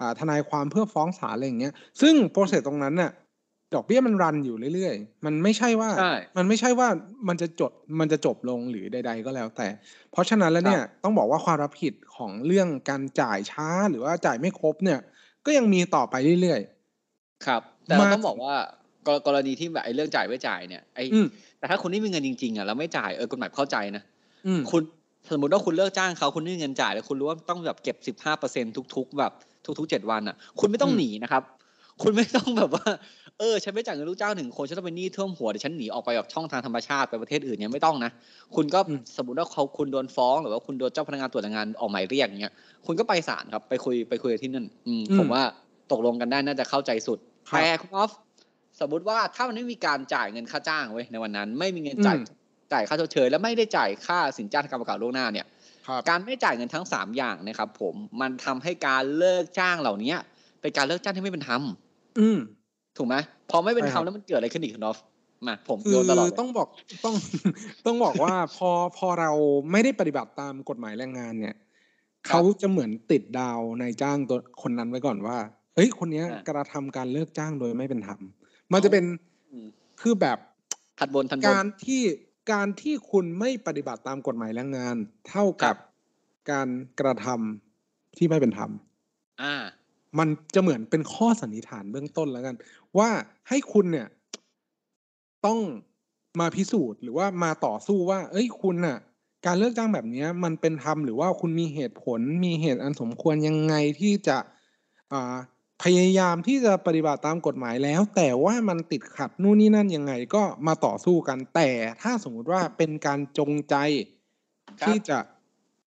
[0.00, 3.10] อาทนายความเพื่อฟ้องศาลอะไรอย่างเงี้ย ซึ่ง process ตรงนั้นน่ะ
[3.74, 6.88] ดอกเบี้ยมันรันอยู่เรื่อยๆ มันไม่ใช่ว่าใช่มันไม่ใช่ว่า
[7.28, 9.68] มันจะจด มันจะจบลงหรือใด ๆ ก็แล้วแต่
[10.12, 15.00] เพราะฉะนั้นแล้วเนี่ยต้องบอกว่าความรับผิดของเรื่องการจ่ายช้าหรือว่าจ่ายไม่ครบเนี่ย
[15.46, 18.54] ก็ยังมีต่อไปเรื่อยๆ ครับ แต่เรามาต้องบอกว่า
[19.06, 21.26] กรกรณีที่แบบไอ้เรื่องจ่ายไม่จ่ายเนี่ย ไอ้อืม
[21.58, 24.02] แต่ถ้าคุณไม่มีเงินจริงๆอะแล้วไม่จ่าย เออกฎหมายเข้าใจนะ
[24.46, 24.82] อืมคุณ
[25.32, 28.64] สมมติว่าคุณเลิกจ้างเขาคุณไม่มีเงินจ่ายแล้วคุณรู้ว่าต้องแบบเก็บสิบห้าเปอร์เซ็น
[28.94, 29.32] ทุก ๆ แบบ
[29.78, 31.42] ทุกๆเจ็ดวันอะ คุณไม่ต้องอืมหนีนะครับ
[32.02, 32.86] คุณไม่ต้องแบบว่า
[33.40, 38.10] เออฉันไม่จ่ายเงินลูกจ้างหนึ่งคนฉันต้องเป็นหนี้ท่วมหัวเดี๋ยวฉันหนีออกไปแบบช่องทางธรรมชาติไปประเทศอื่นเนี่ยไม่ต้องนะ
[38.56, 38.80] คุณก็
[39.16, 42.54] สมมติว่าเขาคุณโดนฟ้องหรือว่าคุณโดนเจ้าพนักงานตรวจแรงงานออกหมายเรียกอย่างเงี้ย
[42.86, 45.42] คุณก็ไปศาลครับไปคุยไปคุยกับที่นั่นอืมผมว่า
[45.92, 48.10] ตกลงกันได้น่าจะเข้าใจสุดครับแต่คุณออฟ
[48.80, 52.26] สมมติว่าถ้ามันไม่มีการจ่ายเงินค่าจ้างเว้ยในวันนั้น ไม่มีเงินจ่ายอืม
[52.72, 55.46] จ่ายค่าชดเชยและไม่ได้จ่ายค่าสินจ้างทางการประกาศล่วงหน้าเนี่ย
[55.88, 60.14] ครับการไม่จ่ายเงินทั้งสามอย่างเนะครับ ผมมันทำให้การเลิกจ้างเหล่านี้
[60.60, 61.62] เป็นการเลิกจ้างที่ไม่เป็นธรรม
[62.20, 62.38] อืม
[62.96, 63.14] ถูกไหม
[63.50, 64.98] พอไม่เป็นใช่ธครรัรบมแล้วมันเกิดอะไรขึ้นอีกคุณออฟ
[65.46, 66.68] มาผมคืโยอนตลอดเลยต้องบอก
[67.04, 67.14] ต้อง
[67.86, 69.30] ต้องบอกว่าพอพอเรา
[69.72, 71.54] ไม่ได้ปฏิบัติตามกฎหมายแรงงานเนี่ย
[72.28, 75.38] ครับเขาจะเหมือนติดดาวในจ้างตัวคนนั้นไว้ก่อนว่า
[75.74, 78.20] เฮ้ยคนเนี้ยอ่ากระทำการเลิกจ้างโดยไม่เป็นธรรม
[78.72, 79.04] มันจะเป็น
[79.50, 79.66] อืม
[80.00, 80.38] คือแบบ
[80.98, 82.02] ทัดบนทันบนการที่
[82.52, 84.96] การที่คุณไม่ปฏิบัติตามกฎหมายแรงงาน
[85.28, 85.76] เท่ากับ
[86.50, 86.68] การ
[87.00, 88.70] กระทำที่ไม่เป็นธรรม
[89.42, 89.54] อ่า
[90.18, 92.56] มันจะเหมือนเป็นข้อสันนิษฐานเบื้องต้นแล้วกัน
[92.98, 93.10] ว่า
[93.48, 94.08] ให้คุณเนี่ย
[95.46, 95.60] ต้อง
[96.40, 98.98] มาพิสูจน์หรือว่ามาต่อสู้ว่า เอ้ยคุณน่ะ
[99.46, 104.36] การเลิกจ้างแบบเนี้ยมันเป็นธรรมหรือว่าคุณมีเหตุผลมีเหตุอันสมควรยังไงที่จะ
[105.12, 105.36] อ่า
[105.84, 111.70] พยายามที่จะปฏิบัติตามกฎหมายแล้ว แต่ว่ามันติดขัดนู่นนี่นั่นยังไงก็มาต่อสู้กัน แต่
[112.02, 113.74] ถ้าสมมุติว่าเป็นการจงใจ
[114.80, 115.18] ครับที่จะ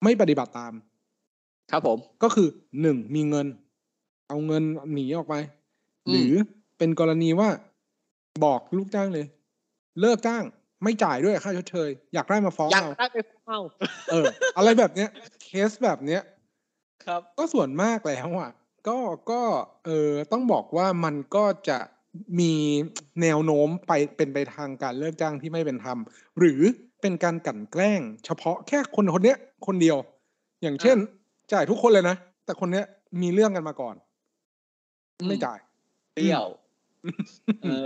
[0.03, 0.74] ไม่ปฏิบัติตาม
[1.72, 2.48] ครับผม ก็คือ
[2.81, 3.48] หนึ่งมีเงิน
[4.27, 5.36] เอาเงินหนีออกไป
[6.07, 6.34] อืมหรือ
[6.77, 7.50] เป็นกรณีว่า
[8.43, 9.25] บอกลูกจ้างเลย
[10.01, 10.43] เลิกจ้าง
[10.84, 13.60] ไม่จ่ายด้วยค่าชดเชย อยากได้มาฟ้องอยากเราได้ไปเฝ้า
[14.12, 14.25] เออ
[14.57, 15.10] อะไรแบบเนี้ย
[15.43, 16.22] เคสแบบเนี้ย
[17.05, 18.51] ครับ ก็ส่วนมากแล้วอะ
[18.88, 18.98] ก็
[19.31, 19.41] ก็
[19.86, 21.79] เออต้องบอกว่ามันก็จะ
[22.39, 22.53] มี
[23.22, 25.98] แนวโน้มไปเป็นไปทางการเลิกจ้างที่ไม่เป็นธรรม
[26.39, 26.62] หรือ
[27.01, 29.97] เป็นการกลั่นแกล้ง เฉพาะแค่คนคนเนี้ย คนเดียว
[30.62, 30.97] อย่างเช่น
[31.52, 32.86] จ่ายทุกคนเลยนะ แต่คนเนี้ย
[33.21, 34.06] มีเรื่องกันมาก่อนอืม
[35.25, 35.60] ไม่จ่าย
[36.13, 36.45] เปรี้ยว
[37.63, 37.86] เออ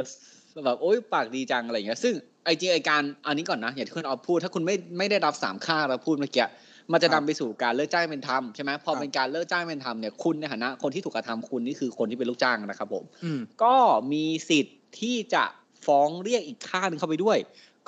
[0.65, 2.13] แบบโอ๊ยปากดีจังอะไรอย่างเงี้ย ซึ่ง
[2.45, 6.45] ไอ้จริงไอ้การอันนี้ก่อนนะอย่างที่คุณออฟพูด ถ้าคุณไม่ไม่ได้รับสามค่าเราพูดเมื่อกี้
[6.91, 13.75] มันจะครันำบไปสู่การเลิกจ้างเป็นธรรมใช่ไหมพอครับเป็นการเลิกจ้างเป็นธรรมเนี่ยคุณในฐานะคนที่ถูกกระทำคุณนี่คือคนที่เป็นลูกจ้างนะครับผมอืมก็
[14.11, 15.43] มีสิทธิ์ที่จะ
[15.85, 17.37] ฟ้องเรียกอีกค่าหนึงเข้าไปด้วย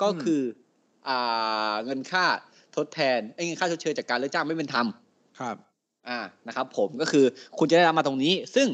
[0.00, 0.42] ก็อืมคือ
[1.08, 2.24] อ่าเงินค่า
[2.76, 4.86] ทดแทนไอ้ยเงินค่าชดเชยจากการเลิกจ้างไม่เป็นธรรม
[5.40, 5.56] ครับ
[6.08, 7.24] อ่านะครับ ผมก็คือ
[7.58, 8.68] คุณจะได้รับมาตรงนี้ ซึ่ง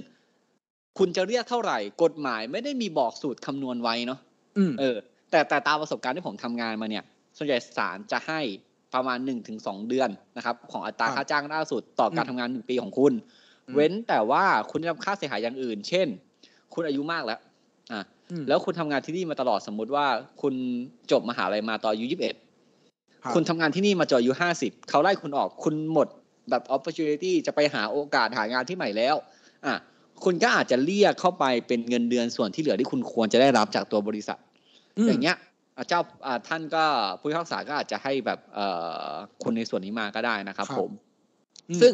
[0.98, 4.18] คุณจะเรียกเท่าไหร่ กฎหมายไม่ได้มีบอกสูตรคำนวณไว้เนาะ
[4.58, 4.96] อืมเออ
[5.30, 7.04] แต่แต่ตามประสบการณ์ที่ผมทำงานมาเนี่ย
[7.36, 8.40] ส่วนใหญ่ศาลจะให้
[8.94, 13.12] ประมาณหนึ่งถึงสองเดือนนะครับ ของอัตราครับค่าจ้างล่าสุดต่อการอืมทำงานหนึ่งปีของคุณ
[13.66, 16.06] อืมเว้นแต่ว่าคุณได้รับค่าเสียหายอย่างอื่น เช่น
[16.74, 17.40] คุณอายุมากแล้ว
[17.92, 18.00] อ่า
[18.30, 20.06] อืมแล้วคุณทำงานที่นี่มาตลอดสมมุติว่า
[20.42, 20.54] คุณ
[21.10, 22.34] จบมหาลัยมาตอนอายุยี่สิบเอ็ด
[23.24, 26.08] รับคุณทำงานที่นี่มาจนอายุห้าสิบเขาไล่คุณออกคุณหมด
[26.50, 29.16] แบบ opportunity จะไปหาโอกาสหางานที่ใหม่แล้ว
[29.66, 29.74] อะ
[30.24, 34.38] คุณก็อาจจะเรียกเข้าไปเป็นเงินเดือนส่วนที่เหลือที่คุณควรจะได้รับจากตัวบริษัท
[35.04, 35.36] มอย่างเงี้ย
[35.76, 36.84] อะเจ้าอะท่านก็
[37.18, 38.66] ผู้พิพากษาก็อาจจะให้แบบเอ่
[39.08, 39.10] อ
[39.42, 40.92] คุณในส่วนนี้มาก็ได้นะครับครับผม
[41.68, 41.92] อืมซึ่ง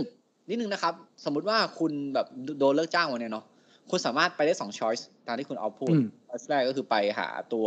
[0.49, 2.27] นิดนึงนะครับ สมมุติว่าคุณแบบ
[2.59, 3.45] โดนเลิกจ้างวันเนี้ยเนาะ
[3.91, 7.67] คุณสามารถไปได้สองช้อยส์ตามที่คุณเอาพูดอืมช้อยส์แรกก็คือไปหาตัว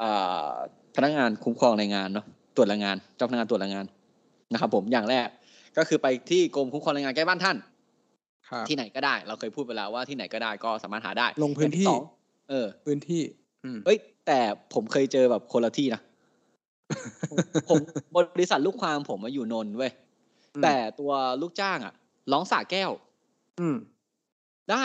[0.00, 0.52] อ่า
[0.96, 3.86] พนักงานคุ้มครองแรงงานเนาะตรวจแรงงานเจ้าพนักงานตรวจแรงงาน
[4.52, 5.28] นะครับ ผมอย่างแรก
[5.78, 7.77] ก็คือไปที่กรมคุ้มครองแรงงานใกล้บ้านท่านครับ
[8.68, 12.02] ที่ไหนก็ได้ เราเคยพูดไปแล้วว่าที่ไหนก็ได้ก็สามารถหาได้ ลงพื้นที่อย่างสอง
[12.50, 13.22] เออ พื้นที่
[13.64, 14.38] อืมเอ้ย แต่
[14.74, 16.00] ผมเคยเจอแบบคนละที่นะ
[17.68, 17.78] ผม
[18.16, 19.92] บริษัทลูกความผมมาอยู่นนท์เว้ย
[20.54, 21.94] อืมแต่ตัวลูกจ้างอะ
[22.32, 22.90] ร้องสาแก้ว
[23.60, 23.76] อืม
[24.70, 24.84] ได้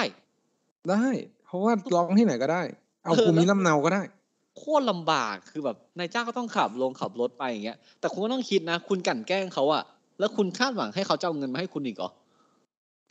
[0.89, 1.05] ได้
[1.45, 2.63] เพราะว่าร้องที่ไหนก็ได้
[3.03, 4.01] เอาเออภูมิแล้วลำเนาก็ได้
[4.57, 9.83] โคตรลำบากคือแบบนายจ้างก็ต้องขับลงขับรถไปอย่างเงี้ยแต่คุณก็ต้องคิดนะ คุณกลั่นแกล้งเขาอะ
[10.19, 12.09] แล้วคุณคาดหวังให้เขาจะเอาเงินมาให้คุณอีกเหรอ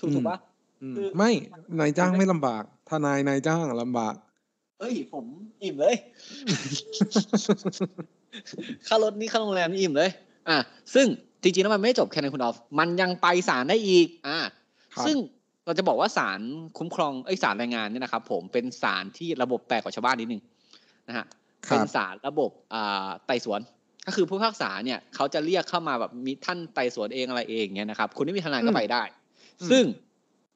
[0.01, 0.39] ถูกอืมถูกปะ
[0.83, 1.31] อืมคือไม่
[1.81, 4.15] นายจ้างไม่ลำบาก ทนายนายจ้างลำบาก
[4.81, 5.25] เอ้ย ผม
[5.63, 5.97] อิ่มเลย
[8.87, 10.11] ค่ารถนี่ค่าโรงแรมนี่อิ่มเลย
[10.49, 10.59] อะ
[10.95, 11.07] ซึ่ง
[11.43, 14.39] จริงๆแล้วมันไม่ได้จบแค่ในคุณออฟ มันยังไปศาลได้อีก อ่า
[14.95, 15.17] ครับซึ่ง
[15.67, 16.41] เราจะบอกว่าศาล
[16.79, 20.43] คุ้มครองไอ้ยศาลแรงงานเนี่ยนะครับผมเป็นศาลที่ระบบแปลกกว่าชาวบ้านนิดนึง
[21.09, 21.27] นะฮะ
[21.69, 23.61] คเป็รันบศาลระบบอ่าไต่สวน
[24.07, 29.22] ก็คือผู้พิพากษาเนี่ยเขาจะเรียกเข้ามาแบบมีท่านไต่สวนเองอะไรเองเนี่ยนะครับคุณไม่มีทนายก็ไปได้อืม
[29.71, 29.85] ซึ่ง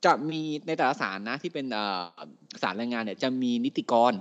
[0.04, 2.02] จะมีในแต่ละศาลนะที่เป็นเอ่อ
[2.62, 4.12] ศาลแรงงานเนี่ย จะมีนิติกร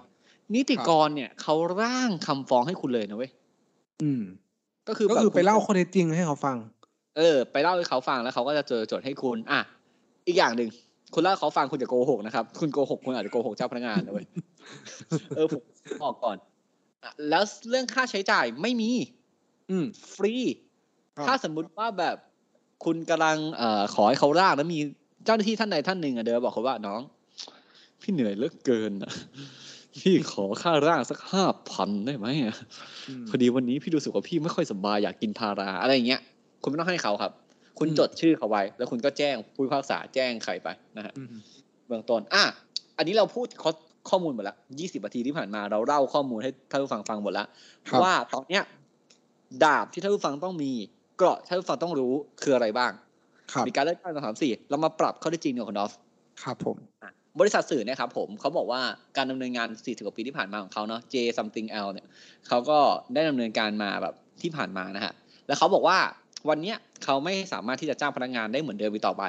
[0.55, 3.31] นิติกรเนี่ยเขาร่างคำฟ้องให้คุณเลยนะเว้ย
[4.01, 4.23] อืม
[4.87, 6.57] ก็คือก็แบบคือไปเล่าคุณข้อเท็จจริงให้เขาฟัง
[7.17, 9.59] เออ ไปเล่าให้เขาฟังแล้วเขาก็จะเจอโจทย์ให้คุณ อะ
[10.27, 10.69] อีกอย่างหนึ่ง
[11.13, 14.25] คุณเล่าให้เขาฟังคุณจะโกหกนะครับ คุณโกหกคุณอาจจะโกหกเจ้าพนักงานนะเว้ย
[15.35, 15.61] เออผม
[16.03, 16.37] บอกก่อน
[17.03, 18.91] อะแล้วเรื่องค่าใช้จ่ายไม่มี
[19.71, 20.35] อืม ฟรี
[21.17, 22.17] ครับถ้าสมมุติว่าแบบ
[22.83, 24.79] คุณกำลังเอ่อขอให้เขาร่างแล้วมี
[25.25, 27.01] เจ้าหน้าที่ท่านใดท่านหนึ่งอะเดินมาบอกเขาว่าน้อง
[28.01, 29.11] พี่เหนื่อยเหลือเกินอะ
[30.01, 32.55] พี่ขอค่าร่างสักห้าพันได้ไหมอะ
[33.21, 36.21] มพอดีวันนี้พี่รู้สึกว่าพี่ไม่ค่อยสบายอยากกินพาราอะไรอย่างเงี้ย
[36.61, 37.31] คุณไม่ต้องให้เขาครับ
[37.77, 41.27] คุณอืมจดชื่อเขาไว้ แล้วคุณก็แจ้งผู้พิพากษาแจ้งใครไปนะฮะอืม
[41.87, 42.43] เบื้องต้นอะ
[42.97, 43.71] อันนี้เราพูดข้อ
[44.09, 47.47] ข้อมูลหมดละยี่สิบนาทีที่ผ่านมาเราเล่าข้อมูลให้ท่านผู้ฟังฟังหมดแล้ว
[47.89, 48.63] ครับว่าตอนเนี้ย
[49.63, 50.71] ดาบที่ท่านผู้ฟังต้องมี
[51.17, 52.91] เกราะที่ท่านผู้ฟังต้องรู้คืออะไรบ้าง
[53.53, 55.91] ครับมีการเลือกตั้งสองสามสี่เรามาปรับข้อที่จริงเนี่ยคุณดอฟ
[56.43, 58.81] ครับผมอะบริษัทสื่อเนี่ยครับผมเขาบอกว่า
[59.17, 62.07] การดำเนินงาน 40 กว่าปีที่ผ่านมาของเขาเนาะ J something L เนี่ย
[62.47, 62.79] เขาก็
[63.13, 65.13] ได้ดำเนินการมาแบบที่ผ่านมานะฮะ
[65.47, 65.97] แล้วเขาบอกว่า
[66.49, 69.23] วันเนี้ยเขาไม่สามารถที่จะจ้างพนักงานได้เหมือนเดิมอีกต่อไป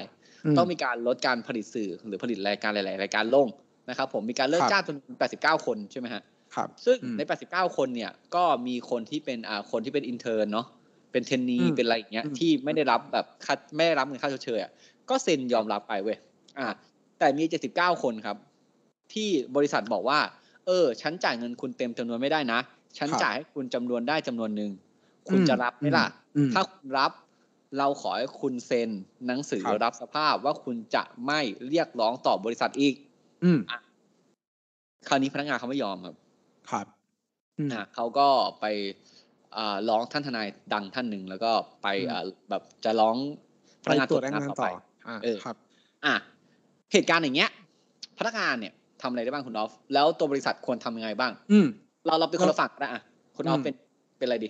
[0.59, 3.49] ต้องมีการลดการผลิตสื่อหรือผลิตรายการหลาย ๆ รายการลง
[3.90, 4.96] นะครับผมมีการเลิกครับจ้างจน
[5.37, 6.22] 89 คนใช่ไหมฮะ
[6.55, 7.20] ครับซึ่งอืมใน
[7.51, 10.66] 89 คนเนี่ยก็มีคนที่เป็นอ่าคนที่เป็นอินเทอร์เนาะ
[11.12, 14.71] เป็นเทนนีอืมเป็นอะไรอย่างเงี้ยอืมที่ไม่ได้รับแบบค่าไม่ได้รับเงินค่าชดเชยอะ
[15.11, 16.16] ก็เซ็นยอมรับไปเว้ย
[16.59, 16.66] อ่า
[17.19, 18.37] แต่มี79คนครับ
[19.12, 20.19] ที่บริษัทบอกว่า
[20.66, 22.61] เออ ฉันจ่ายเงินคุณเต็มจำนวนไม่ได้นะ
[22.99, 24.71] ฉันครับจ่ายให้คุณจำนวนได้จำนวนหนึ่ง
[25.29, 27.12] คุณอืมจะรับไหมล่ะอืมถ้าคุณรับ
[27.79, 28.90] เราขอให้คุณเซ็น
[29.27, 32.95] หนังสือครับรับสภาพว่าคุณจะไม่เรียกร้องต่อบริษัทอีก
[33.45, 33.59] อืม
[35.09, 36.14] คราวนี้พนักงานเขาไม่ยอมครับ
[36.71, 36.87] ครับ
[37.59, 38.29] อืมอะเขาก็
[38.61, 39.15] ไปอ่า
[39.88, 43.16] ร้องท่านทนายดังท่านหนึ่งแล้วก็ไปอืมอ่าแบบจะร้อง
[43.85, 45.57] พไปนักงานตรวจแรงหงานต่อต่ไปออ่าเออครับ
[46.05, 46.14] อะ
[46.92, 47.51] เหตุการณ์อย่างเงี้ย
[48.19, 51.66] พนักงานเนี่ยทำอะไรได้บ้างคุณออฟ แล้วตัวบริษัทควรทำยังไงบ้าง อืม
[52.07, 53.03] เราเราเป็นคนละฝั่งก็ได้อะ
[53.37, 53.75] คุณออฟอืมเป็น
[54.19, 54.49] เป็นอะไรดี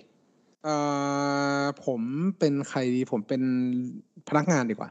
[0.63, 0.75] เอ่
[1.61, 2.01] อผม
[2.39, 3.41] เป็นใครดีผมเป็น
[4.29, 4.89] พนักงานดีกว่า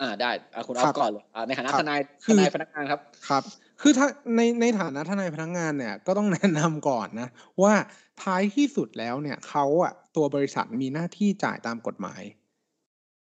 [0.00, 3.42] อ่าได้อะคุณออครัฟบก่อนเลยอ่าในฐานะครับทนายคืทอนายพนักงานครับ ครับ
[3.82, 7.28] คือถ้าในในฐานะทนายพนักงานเนี่ยก็ต้องแนะนำก่อนนะ
[7.62, 7.74] ว่า
[8.22, 12.22] ท้ายที่สุดแล้วเนี่ยเขาอะตัวบริษัทมีหน้าที่จ่ายตามกฎหมาย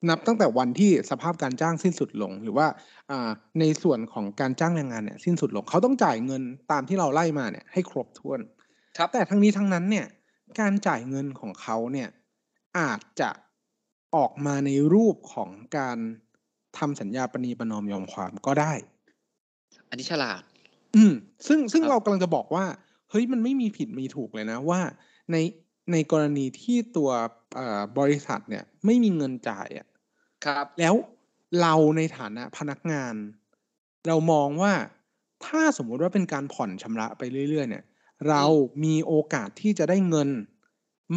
[0.09, 2.66] นับตั้งแต่วันที่สภาพการจ้างสิ้นสุดลง หรือว่า
[3.11, 8.40] อ่าในส่วนของการจ้างแรงงานเนี่ยสิ้นสุดลงเขาต้องจ่ายเงินตามที่เราไล่มาเนี่ยให้ครบถ้วน
[8.98, 10.07] ครับ แต่ทั้งนี้ทั้งนั้นเนี่ย
[10.61, 12.09] การจ่ายเงินของเขาเนี่ย
[12.78, 13.31] อาจจะ
[14.16, 15.98] ออกมาในรูปของการ
[16.78, 18.72] ทำสัญญาปณีประนอมยอมความก็ได้
[19.92, 20.42] อันนี้ฉลาด
[20.96, 21.14] อืม
[21.46, 22.66] ซึ่งซึ่งครับเรากำลังจะบอกว่า
[23.11, 24.81] เฮ้ยมันไม่มีผิดมีถูกเลยนะว่า
[25.33, 25.37] ใน
[25.92, 27.11] ในกรณีที่ตัว
[27.55, 29.87] เอ่อบริษัทเนี่ย ไม่มีเงินจ่ายอะ
[30.46, 30.94] ครับ แล้ว
[31.61, 33.14] เราในฐานะพนักงาน
[34.07, 34.74] เรามองว่า
[35.46, 37.85] ถ้าสมมุติว่าเป็นการผ่อนชำระไปเรื่อย ๆ เนี่ย
[38.28, 38.44] เรา
[38.85, 40.31] มีโอกาสที่จะได้เงิน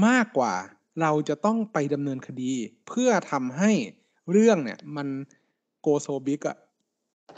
[0.08, 0.54] มากกว่า
[1.02, 2.54] เราจะต้องไปดำเนินคดี
[2.88, 3.72] เพื่อทำให้
[4.32, 5.08] เรื่องเนี่ย มัน
[5.82, 6.58] โกโซบิกอะ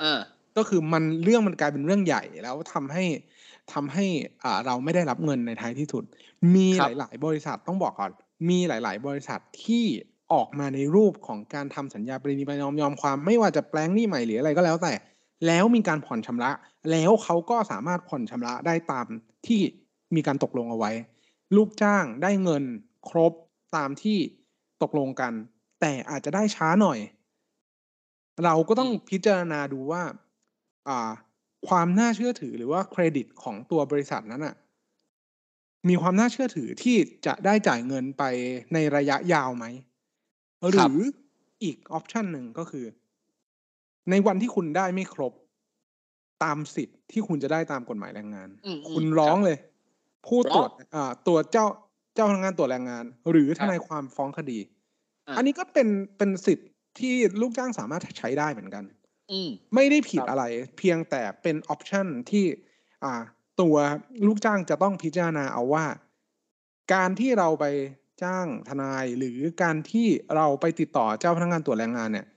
[0.01, 0.21] อ่า
[0.57, 3.03] ก็คือมันเรื่องมันกลายเป็นเรื่องใหญ่แล้วทำให้
[3.73, 4.05] ทำให้
[4.43, 6.03] อ่าเราไม่ได้รับเงินในท้ายที่สุด
[6.55, 8.11] มีครัหบลาย ๆ บริษัทต้องบอกก่อน
[8.49, 9.85] มีหลาย ๆ บริษัทที่
[10.33, 14.93] ออกมาในรูปของการทำสัญญาปรินิประนอมยอมความไม่ว่าจะแปลงหนี้ใหม่หรืออะไรก็แล้วแต่
[15.47, 16.51] แล้วมีการผ่อนชำระ
[16.91, 19.07] แล้วเขาก็สามารถผ่อนชำระได้ตาม
[19.47, 19.61] ที่
[20.15, 20.91] มีการตกลงเอาไว้
[21.55, 22.63] ลูกจ้างได้เงิน
[23.09, 23.33] ครบ
[23.75, 24.17] ตามที่
[24.83, 25.33] ตกลงกัน
[25.81, 26.99] แต่อาจจะได้ช้าหน่อย
[28.43, 30.13] เราก็ต้องพิจารณาดูว่าอ่า
[31.67, 34.55] ความน่าเชื่อถือหรือว่าเครดิตของตัวบริษัทนั้นอะ
[35.89, 38.23] มีความน่าเชื่อถือที่จะได้จ่ายเงินไป
[38.73, 39.65] ในระยะยาวไหม
[40.69, 40.97] หรือ
[41.63, 42.85] อีกออปชันหนึ่งก็คือ
[44.09, 45.33] ในวันที่คุณได้ไม่ครบ
[46.43, 49.57] ตามสิทธิ์ที่คุณจะได้ตามกฎหมายแรงงานอืมอืมคุณร้องครับเลย
[50.27, 51.65] ผู้ตรวจร้องอ่าตรวจเจ้า
[52.15, 54.59] เจ้าพนักงานตรวจแรงงาน หรือคทรับนายความฟ้องคดี
[55.27, 56.67] อะอันนี้ก็เป็นเป็นสิทธิ์
[56.99, 58.96] ที่ลูกจ้างสามารถใช้ได้เหมือนกันอืม
[59.75, 60.43] ไม่ได้ผิดครับอะไร
[60.77, 62.45] เพียงแต่เป็นออปชันที่
[63.03, 63.13] อ่า
[63.61, 63.75] ตัว
[64.27, 65.85] ลูกจ้างจะต้องพิจารณาเอาว่า
[66.93, 67.65] การที่เราไป
[68.23, 72.27] จ้างทนายหรือการที่เราไปติดต่อเจ้าพนักงานตรวจแรงงานเนี่ย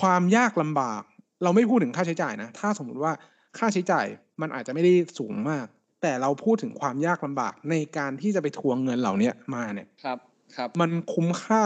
[0.00, 1.02] ความยากลำบาก
[1.42, 3.12] เราไม่พูดถึงค่าใช้จ่ายนะ ถ้าสมมุติว่า
[3.58, 4.06] ค่าใช้จ่าย
[4.40, 5.66] มันอาจจะไม่ได้สูงมาก
[6.02, 10.18] แต่เราพูดถึงความยากลำบากในการที่จะไปทวงเงินเหล่าเนี้ยมาเนี่ยครับ
[10.56, 11.64] ครับ มันคุ้มค่า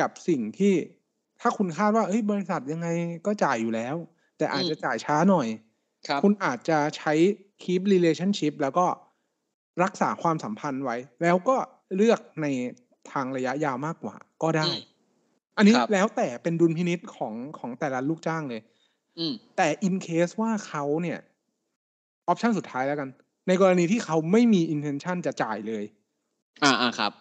[0.00, 0.74] กับสิ่งที่
[1.40, 2.88] ถ้าคุณคาดว่าเฮ้ยบริษัทยังไง
[3.26, 3.96] ก็จ่ายอยู่แล้ว
[4.38, 5.46] แต่อาจจะอืมจ่ายช้าหน่อย
[6.08, 7.12] ครับคุณอาจจะใช้
[7.62, 8.86] keep relationship แล้วก็
[9.82, 11.56] รักษาความสัมพันธ์ไว้ แล้วก็
[11.96, 12.46] เลือกใน
[13.12, 14.82] ทางระยะยาวมากกว่า ก็ได้อืม
[15.56, 18.62] อันนี้ครับแล้วแต่เป็นดุลพินิษของของแต่ละลูกจ้างเลย
[19.18, 21.18] อืมแต่ in case ว่าเขาเนี่ย
[22.28, 23.08] ออปชันสุดท้ายแล้วกัน
[23.48, 25.84] ในกรณีที่เขาไม่มี intention จะจ่ายเลย
[26.64, 27.12] อ่าอ่าครับ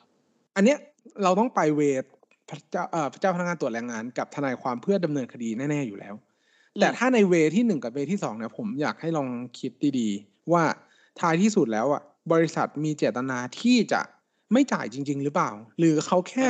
[0.56, 0.78] อันเนี้ย
[1.24, 2.04] เราต้องไปเวท
[2.50, 6.16] พระเจ้าเอ่อพระเจ้าพนักงานตรวจแรงงานกับทนายความเพื่อดำเนินคดีแน่ๆอยู่แล้ว
[6.80, 9.30] แต่ถ้าในเวที่หนึ่งกับเวที่สองเนี่ยผมอยากให้ลอง
[9.60, 10.64] คิดดีๆ ว่า
[11.20, 12.02] ท้ายที่สุดแล้วอะ
[12.34, 14.02] บริษัทมีเจตนาที่จะ
[14.54, 16.48] ไม่จ่ายจริง ๆ หรือเปล่า หรือเขาแค่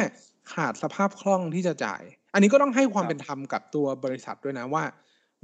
[0.53, 2.01] ขาดสภาพคล่องที่จะจ่าย
[2.33, 4.83] อันนี้ก็ต้องให้ความเป็นธรรมกับตัวบริษัทด้วยนะว่า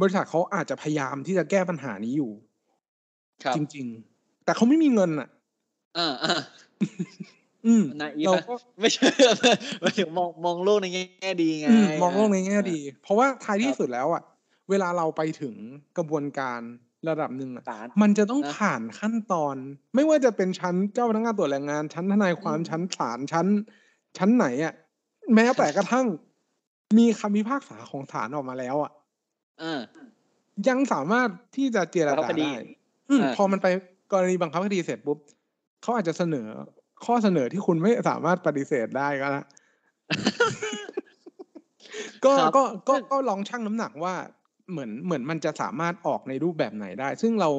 [0.02, 2.32] บริษัทเขาอาจจะพยายามที่จะแก้ปัญหานี้อยู่
[3.44, 3.86] ครับจริง
[4.16, 5.30] ๆ แต่เขาไม่มีเงินอะ
[5.98, 6.10] อ่า
[7.65, 9.08] อ่าอืมนาอีฟเรานะก็ไม่ใช่
[9.82, 14.23] หมายถึงมองมองโลกในแง่ดีไงอืมมองโลกในแง่ดี เพราะว่าท้ายที่สุดแล้วอะ
[14.69, 15.56] เวลาเราไปถึง
[15.97, 16.60] กระบวนการ
[17.10, 19.56] ระดับหนึ่งอะศาลมันจะต้องนะผ่านขั้นตอน
[19.95, 23.47] ไม่ว่าจะเป็นชั้นเจ้าพนักงานตรวจแรงงาน ชั้นทนายความอืมชั้นศาลชั้น
[24.17, 24.73] ชั้นไหนอะ
[25.36, 26.06] แม้แต่กระทั่ง
[26.97, 28.91] มีคำพิพากษาของศาลออกมาแล้วอะ
[29.62, 29.80] อ่า
[30.67, 32.63] ยังสามารถที่จะเจรบังคับจาคดีได้
[33.10, 33.67] อืมอ่าพอมันไป
[34.12, 35.17] กรณีบังคับคดีเสร็จปุ๊บ
[35.82, 36.47] เขาอาจจะเสนอ
[37.06, 39.46] ข้อเสนอที่คุณไม่สามารถปฏิเสธได้ก็แล้ว
[42.26, 44.16] ก็ครับก็ก็ก็ลองชั่งน้ำหนักว่า
[44.72, 47.50] เหมือนเหมือนมันจะสามารถออกในรูปแบบไหนได้ ซึ่งเรา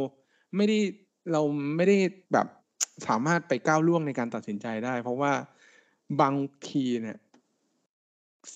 [0.57, 0.79] ไม่ได้
[1.33, 1.43] เรา
[1.77, 1.97] ไม่ได้
[2.33, 2.47] แบบ
[3.09, 5.33] สามารถไปก้าวล่วงในการตัดสินใจได้ เพราะว่า
[6.21, 6.35] บาง
[6.71, 7.19] ทีเนี่ย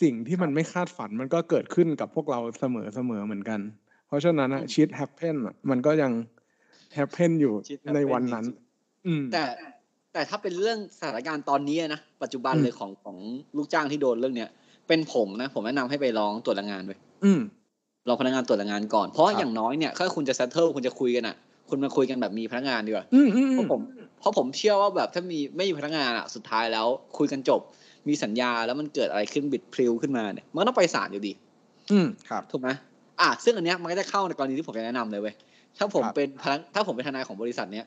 [0.01, 3.61] สิ่งที่มันไม่คาดฝันมันก็เกิดขึ้นกับพวกเราเสมอเสมอเหมือนกัน
[4.07, 5.37] เพราะฉะนั้นอะ shit happen
[5.71, 6.13] มันก็ยัง
[6.95, 9.45] happen อยู่ shit ใน happen วันนั้นจริงอืมแต่
[10.19, 13.17] แต่ถ้าเป็นเรื่องสถานการณ์ตอนนี้นะปัจจุบันอืมเลยของของ
[13.57, 14.49] ลูกจ้างที่โดนเรื่องเนี้ย
[14.89, 16.93] เป็นผมนะ ผมแนะนำให้ไปร้องตรวจแรงงานไป
[17.25, 17.41] อืม
[18.09, 21.37] รอพนักงานตรวจแรงงานก่อนเพราะว่าครับอย่างน้อยเนี่ยถ้าคุณจะเซตเทิลคุณจะคุยกันอะ
[21.71, 23.81] คุณมาคุยกันแบบมีพนักงานดีกว่าอืมอืมเพอืมราะผม
[24.19, 26.87] เพราะผมเชื่อว่าแบบถ้ามีไม่มีพนักงานอะสุดท้ายแล้ว
[27.19, 27.61] คุยกันจบ
[28.09, 31.33] มีสัญญาแล้วมันเกิดอะไรขึ้นบิดพริ้วขึ้นมาเนี่ยมันก็ต้องไปศาลอยู่ดี
[31.93, 32.69] อืมครับถูกไหม
[33.21, 35.35] อะซึ่งอันเนี้ยมันก็จะเข้าในกรณีที่ผมจะแนะนำเลยเว้ย
[35.79, 37.87] ถ้าผมครับเป็นพนักถ้าผมเป็นทนายของบริษัทเนี้ย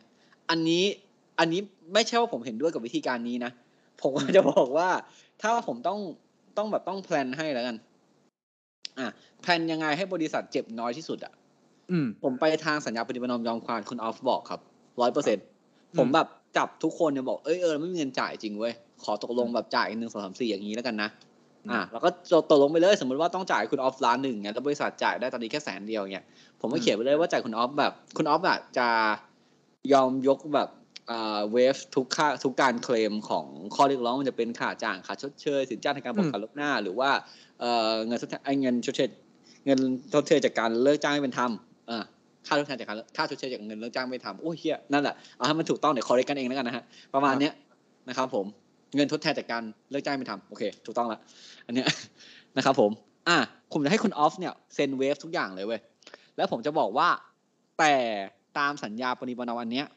[0.49, 0.83] อันนี้
[1.39, 1.61] อันนี้
[1.93, 3.51] ไม่ใช่ว่าผมเห็นด้วยกับวิธีการนี้นะ
[4.01, 4.89] ผมก็จะบอกว่า
[5.41, 5.99] ถ้าผมต้อง
[6.57, 7.75] ต้องแบบต้องแพลนให้แล้วกัน
[8.99, 9.07] อะ
[9.41, 11.33] แพลนยังไงให้บริษัทเจ็บน้อยที่สุดอะ
[11.91, 14.59] อืมผมไปทางสัญญาปฏิบัตินอมยอมความคุณออฟบอกครับ
[15.01, 15.37] ร้อยเปอร์เซ็น
[15.93, 21.09] อืมผมแบบจับทุกคนเนี่ยบอกเอ้ยเออไม่มีเงินจ่ายจริงเว้ยขอตกลงแบบจ่ายหนึ่งสองสามสี่อย่างนี้แล้วกันนะ
[21.71, 22.09] อ่าแล้วก็
[22.49, 26.25] ตกลงไปเลยสมมติว่าต้องจ่ายคุณออฟล้านหนึ่งเนี่ยแล้วบริษัทจ่ายได้ตอนนี้แค่แสนเดียวเนี่ย
[26.59, 28.87] ผมก็เขียนไปเลยว่าจ่ายคุณออฟแบบ คุณออฟอะจะ
[29.93, 30.80] ยอมยกแบบอ่า
[31.53, 37.09] เวฟทุกค่าทุกการเคลมของข้อเรียกร้องมันจะเป็นค่าจ้างค่าชดเชยสินจ้างในการประกันลบหน้า หรือว่า
[37.59, 39.09] เอ่อเงินทดแทนไอ้เงินชดเชย
[39.65, 39.79] เงิน
[40.13, 41.51] ทดเชยจากการเลิกจ้างไม่เป็นธรรม
[41.89, 42.03] อ่า
[42.47, 46.83] ค่าทดแทนจากการค่าชดเชยจากเงินเลิกจ้างไม่ทำโอ้ยเฮียนั่นแหละเอาให้มันถูกต้องเดี๋ยวคอเรกกันเองแล้วกันนะฮะ
[47.13, 47.53] ประมาณเนี้ย
[48.09, 48.45] นะครับผม
[48.95, 51.19] เงินทดแทนจากการเลิกจ้างไม่ทำโอเค ถูกต้องละ
[51.67, 51.87] อันเนี้ย
[52.57, 52.91] นะครับผม
[53.27, 53.37] อะ
[53.73, 55.81] ผมจะให้คุณออฟเนี่ยเซ็นเวฟทุกอย่างเลยเว้ย
[56.37, 57.09] แล้วผมจะบอกว่า
[57.79, 57.95] แต่
[58.57, 59.87] ตามสัญญาปณิปนอมอันเนี้ย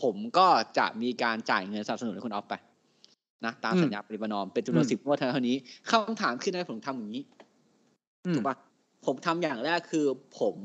[0.00, 0.46] ผมก็
[0.78, 2.54] จะมีการจ่ายเงินสนับสนุนให้คุณออฟไป
[3.44, 5.56] นะตามอืมสัญญาปณิปนอมเป็นจำนวนอืมสิบงวดเท่านี้
[5.90, 7.22] คำถามขึ้นนะผมทำอย่างนี้
[8.26, 8.56] อืมถูกปะ
[9.06, 10.06] ผมทำอย่างแรกคือ
[10.40, 10.56] ผม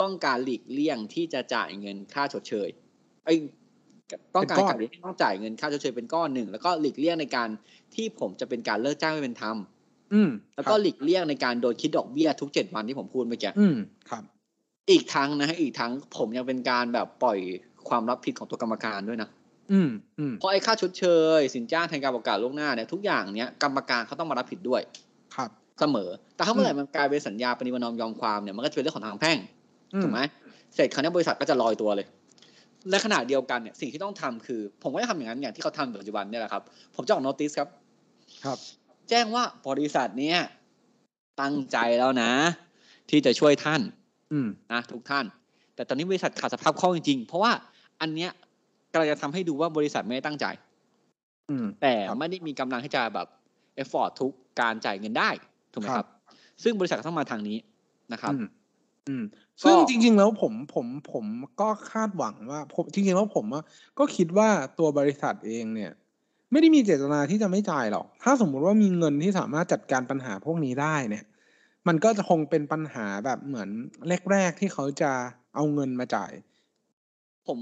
[0.00, 2.68] ต้องการหลีกเลี่ยงที่จะจ่ายเงินค่าชดเชย
[3.24, 3.38] ไอ้ย
[4.34, 7.48] ต้องการเป็นก้อนการต้องจ่ายเงินค่าชดเชยเป็นก้อนหนึ่งแล้วก็หลีกเลี่ยงในการ
[7.94, 9.56] ที่ผมจะเป็นการเลิกจ้างไม่เป็นธรรม
[10.14, 13.76] อืมแล้วคก็รับหลีกเลี่ยงในการโดนคิดดอกเบี้ยทุกเจ็ดวันที่ผมพูดเมื่อกี้อืม
[14.10, 14.22] ครับ
[14.90, 17.38] อีกทั้งนะฮะอีกทั้งผมยังเป็นการแบบปล่อย
[17.88, 19.28] ความรับผิดของตัวกรรมการด้วยนะ
[19.72, 21.04] อืมอืมเพราะไอ้ค่าชดเช
[21.38, 24.80] ย สินจ้างแทนการประกาศล่วงหน้าเนี่ยทุกอย่างเนี้ยกรรมการเขาต้องมารับผิดด้วย
[25.36, 29.38] ครับ เสมอ แต่ถ้าเมื่อไหร่อืมมันกลายเป็นสัญญาปณิประนอมยอมความเนี่ยมันก็จะเป็นเรื่องของทางแพ่ง
[29.94, 30.20] อืถูกไหม
[30.74, 32.06] เสร็จคราวนี้บริษัทก็จะลอยตัวเลย
[32.90, 36.62] ในขณะเดียวกันเนี่ยสิ่งที่ต้องทำคือ ผมก็จะทำอย่างนั้นอย่างที่เขาทำอยู่ปัจจุบันเนี่ยแหละครับ
[36.94, 37.68] ผมจะออก notice ครับ
[38.44, 38.58] ครับ
[39.08, 40.38] แจ้งว่าบริษัทเนี้ย
[41.40, 42.30] ตั้งใจแล้วนะ
[43.10, 43.80] ที่จะช่วยท่าน
[44.32, 45.24] อืมนะทุกท่าน
[45.74, 47.52] แต่ตอนนี้บริษัทขาดสภาพคล่องจริงๆ เพราะว่า
[48.00, 48.30] อันเนี้ย
[48.92, 50.46] กำลังจะทำให้ดูว่าบริษัทไม่ได้ตั้งใจ
[51.48, 53.26] อืมแต่ครับไม่ได้มีกำลังที่จะแบบ
[53.76, 55.30] afford ทุกการจ่ายเงินได้
[55.72, 56.06] ถูกไหมคครัรับบ
[56.62, 57.58] ซึ่งบริษัทก็ต้องมาทางนี้
[58.12, 58.44] นะครับอืม
[59.08, 59.24] อืม
[59.64, 61.26] ก็ซึ่งจริง ๆ แล้วผมผมผม
[61.60, 63.64] ก็คาดหวังว่าผมจริงๆแล้วผมอะ
[63.98, 65.92] ก็คิดว่าตัวบริษัทเองเนี่ย
[66.52, 71.24] ไม่ได้มีเจตนาที่จะไม่จ่ายหรอก ถ้าสมมุติว่ามีเงินที่สามารถจัดการปัญหาพวกนี้ได้เนี่ย
[71.88, 73.68] มันก็จะคงเป็นปัญหาแบบเหมือน
[74.30, 75.12] แรกๆที่เขาจะ
[75.54, 76.32] เอาเงินมาจ่าย
[77.46, 77.58] ผม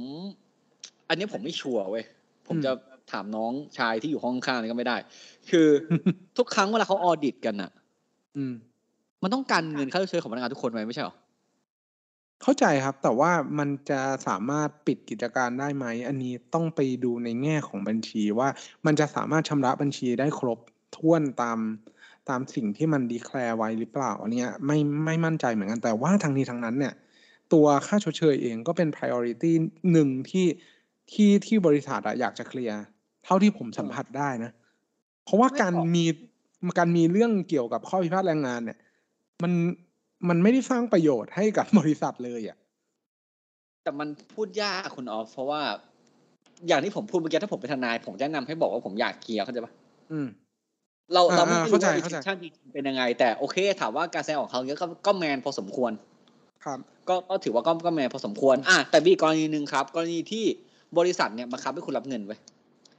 [1.09, 2.05] อันนี้ผมไม่ชัวร์เว้ย
[2.47, 2.73] ผมอืมจะ
[3.13, 4.97] ถามน้องชายที่อยู่ห้องข้างนี่ก็ไม่ได้
[5.51, 5.69] คือ
[6.39, 7.71] ทุกครั้งเวลาเขาออดิตกันอะ
[8.37, 8.55] อืม
[9.23, 11.17] มันต้องการเงินค่าชดเชยของพนักงานทุกคนไหมไม่ใช่หรอ
[12.43, 18.49] เข้าใจครับ แต่ว่ามันจะสามารถปิดกิจการได้ไหม อันนี้ต้องไปดูในแง่ของบัญชีว่า
[18.87, 20.59] มันจะสามารถชำระบัญชีได้ครบ
[20.97, 21.59] ถ้วนตาม
[22.29, 26.95] ตามสิ่งที่มันดีแคลร์ไว้หรือเปล่า อันเนี้ยไม่ไม่มั่นใจเหมือนกันแต่ว่าทางนี้ทางนั้นเนี่ย
[27.55, 29.53] ตัวค่าชดเชยเองก็เป็น priority
[29.93, 30.47] หนึ่งที่
[31.13, 32.81] ที่ที่บริษัทอะอยากจะเคลียร์
[33.25, 34.51] เท่าที่ผมสัมผัสได้นะ
[35.25, 36.05] เพราะว่าไม่การออกมี
[36.79, 38.79] การมีเรื่องเกี่ยวกับข้อพิพาทแรงงานเนี่ย
[39.43, 39.53] มัน
[40.29, 42.57] มันไม่ได้สร้างประโยชน์ให้กับบริษัทเลยอะ
[43.83, 45.61] แต่มันพูดยากอะคุณออฟเพราะว่า
[46.69, 49.73] อย่างที่ผมพูดเมื่อกี้ถ้าผมเป็นทนาย ผมจะแนะนำให้บอกว่าผมอยากเคลียร์เข้าใจปะ
[50.13, 50.29] อืม
[51.13, 55.93] เราอ่าเราไม่อ่ารู้เข้าใจว่าเข้าใจ intention จริงๆเป็นยังไง แต่โอเค ถามว่าการแสดงออกเขาเนี้ยก็ก็แมนพอสมควร
[56.65, 60.45] ครับก็ก็ถือว่าก็ก็แมนพอสมควร อะแต่มีอีกกรณีหนึ่งครับ กรณีที่
[60.99, 62.37] บริษัทเนี่ยบังคับให้คุณรับเงินไว้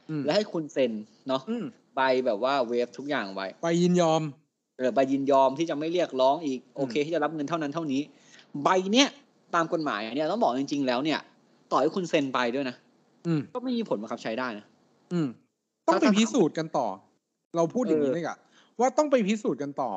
[0.10, 0.92] อืมและให้คุณเซ็น
[1.28, 1.66] เนาะอืม
[1.96, 4.22] ใบแบบว่าเวฟทุกอย่างไว้ไปยินยอม
[4.78, 8.02] เออใบยินยอมที่จะไม่เรียกร้องอีกโอเค ที่จะรับเงินเท่านั้นเท่านี้
[8.64, 9.08] ใบเนี้ย
[9.56, 11.20] ตามกฎหมายเนี่ยต้องบอกจริง ๆ แล้วเนี่ย
[11.72, 12.76] ต่อให้คุณเซ็นไปด้วยนะ
[13.28, 14.66] อืมก็ไม่มีผลบังคับใช้ได้นะ
[15.14, 15.28] อืม
[15.88, 16.88] ต้องไปถ้าพิสูจน์กันต่อ
[17.56, 18.38] เราพูดอย่างนี้เออเลยอะ
[18.80, 19.92] ว่าต้องไปพิสูจน์กันต่อ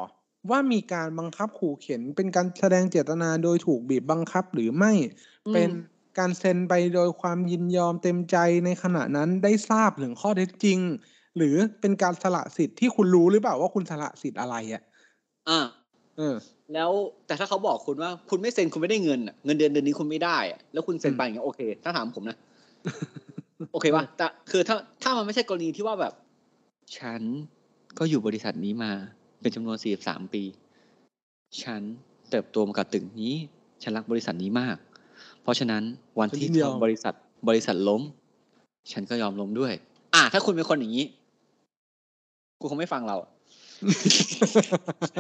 [0.51, 4.93] ว่ามีการบังคับขู่เข็น เป็นการแสดงเจตนาโดยถูกบีบบังคับหรือไม่
[5.55, 5.71] เป็น
[6.19, 10.79] การเซ็นไปโดยความยินยอมเต็มใจในขณะนั้นได้ทราบถึงข้อเท็จจริง
[11.37, 14.83] หรือเป็นการสละสิทธิ์ที่คุณรู้หรือเปล่าว่าคุณสละสิทธิ์อะไรอะ
[15.49, 15.61] อ่า
[16.17, 16.37] เออ
[16.75, 16.91] แล้ว
[17.27, 22.37] แต่ถ้าเขาบอกคุณว่าคุณไม่เซ็นคุณไม่ได้เงินอะเงินเดือนเดือนนี้คุณไม่ได้อะแล้วคุณเซ็นไปอย่างเงี้ยโอเค ถ้าถามผมนะ
[23.73, 26.13] โอเคป่ะแต่คือถ้าถ้ามันไม่ใช่กรณีที่ว่าแบบ
[26.99, 27.23] ฉัน
[27.99, 28.93] ก็อยู่บริษัทนี้มา
[29.41, 30.43] เป็นจำนวน 43 ปี
[31.63, 31.83] ฉัน
[32.31, 33.35] เติบโตมากับตึกนี้
[33.83, 34.77] ฉันรักบริษัทนี้มาก
[35.43, 35.83] เพราะฉะนั้น
[36.19, 37.15] วันที่ฉันยินยอมบริษัท
[37.49, 38.03] บริษัทล้ม
[38.93, 39.73] ฉันก็ยอมล้มด้วย
[40.15, 41.07] อะถ้าคุณเป็นคนอย่างนี้
[42.61, 43.17] กูคงไม่ฟังเรา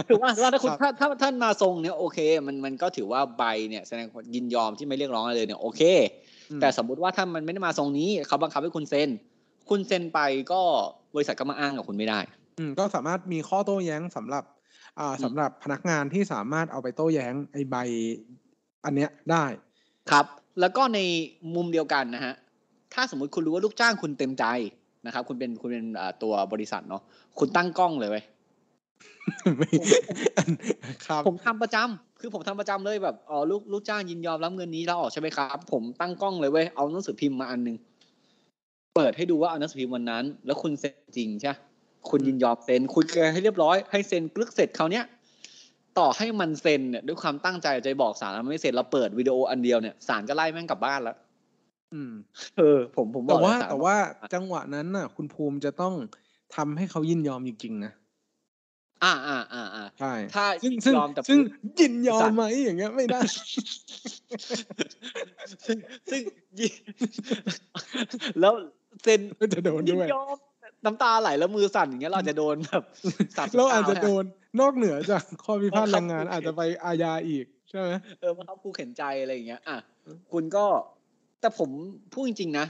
[0.08, 5.82] ถือว่าว่าถ้าคุณครับถ้าถ้าท่านมาทรงเนี่ยโอเค มันมันก็ถือว่าใบเนี่ย แสดงความยินยอมที่ไม่เรียกร้องอะไรเลยเนี่ยโอเค
[6.50, 9.08] อืมแต่สมมุติว่าถ้ามันไม่ได้มาทรงนี้เขาบังคับให้คุณเซ็น
[9.70, 10.20] คุณเซ็นไป
[10.52, 10.60] ก็
[11.14, 12.20] บริษัทก็มาอ้างกับคุณไม่ได้
[12.58, 14.44] อืมก็สามารถมีข้อโต้แย้งสำหรับ
[14.98, 17.76] อ่าสำหรับพนักงานที่สามารถเอาไปโต้แย้งไอ้ใบ
[18.84, 19.44] อันเนี้ยได้
[20.10, 20.26] ครับ
[20.60, 20.98] แล้วก็ใน
[21.54, 22.34] มุมเดียวกันนะฮะ
[22.94, 24.44] ถ้าสมมุติคุณรู้ว่าลูกจ้างคุณเต็มใจ
[25.06, 27.02] นะครับ คุณเป็นคุณเป็นอ่าตัวบริษัทเนาะ
[27.38, 28.24] คุณตั้งกล้องเลยเว้ย
[29.56, 29.68] ไม่
[31.06, 37.76] ครับผมทำประจำคือผมทำประจำเลยแบบอ๋อลูกลูกจ้างยินยอมรับเงินนี้แล้วออกใช่ไหมครับ ผมตั้งกล้องเลยเว้ยเอาหนังสือพิมพ์มาอันหนึง
[38.94, 41.58] เปิดให้ดูว่าเอาหนังสือพิมพ์วันนั้น แล้วคุณเซ็นจริงใช่ปะ
[42.08, 45.04] คุณยินยอมเซ็นคุณเคลียร์ให้เรียบร้อยให้เซ็นกลึกเสร็จคราวเนี้ย
[45.98, 51.16] ต่อให้มันเซ็นเนี่ยด้วยความตั้งใจใจบอกศาลแล้วมันไม่เซ็นเราเปิดวิดีโออันเดียวเนี่ยศาลก็ไล่แม่งกลับบ้านแล้ว
[51.94, 52.12] อืม
[52.58, 53.96] เออ ผมผมบแต่อกว่าเลยศลแต่ว่า
[54.34, 55.94] จังหวะนั้นน่ะ คุณภูมิจะต้อง
[56.56, 57.92] ทำให้เขายินยอมจริงๆนะ
[59.04, 61.38] อ่าอ่าอ่าอ่าใช่ถ้าซึ่งยินซึ่งยอมแต่ซึ่ง
[61.80, 63.20] ยินยอศามลไหมอย่างเงี้ยไม่ได้
[65.66, 65.78] ซึ่ง
[66.10, 66.22] ซึ่ง
[66.60, 66.68] ยิ
[68.40, 68.52] แล้ว
[69.02, 70.36] เซ็นก็จะโดนยิด้นวยยอม
[70.84, 72.84] น้ำตาไหลแล้วมือสั่นอย่างเงี้ยเราอาจจะโดนแบบ
[73.36, 74.24] สามสิบเราอาจจะเก้โดน
[74.60, 79.78] นอกเหนือจากข้อพิพาทบังคับแรงงานขู่เข็นอาจจะไปอาญาอีกใช่ไหมเออมาเข้าผู้เข็นใจอะไรอย่างเงี้ยอะ
[80.32, 80.64] คุณก็
[81.40, 81.70] แต่ผม
[82.12, 82.66] พูดจริงๆนะ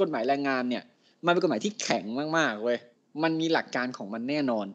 [0.00, 0.84] กฎหมายแรงงานเนี่ย
[1.26, 2.04] มันเป็นกฎหมายที่แข็ง
[2.38, 2.78] มากๆเว้ย
[3.22, 4.66] มันมีหลักการของมันแน่นอน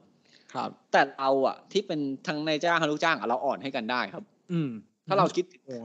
[0.53, 4.69] ครับ แต่เราอะที่เป็นทั้งนายจ้างทั้งลูกจ้างอะเราอ่อนให้กันได้ครับ อืม
[5.07, 5.75] ถ้าเราคิดโอ้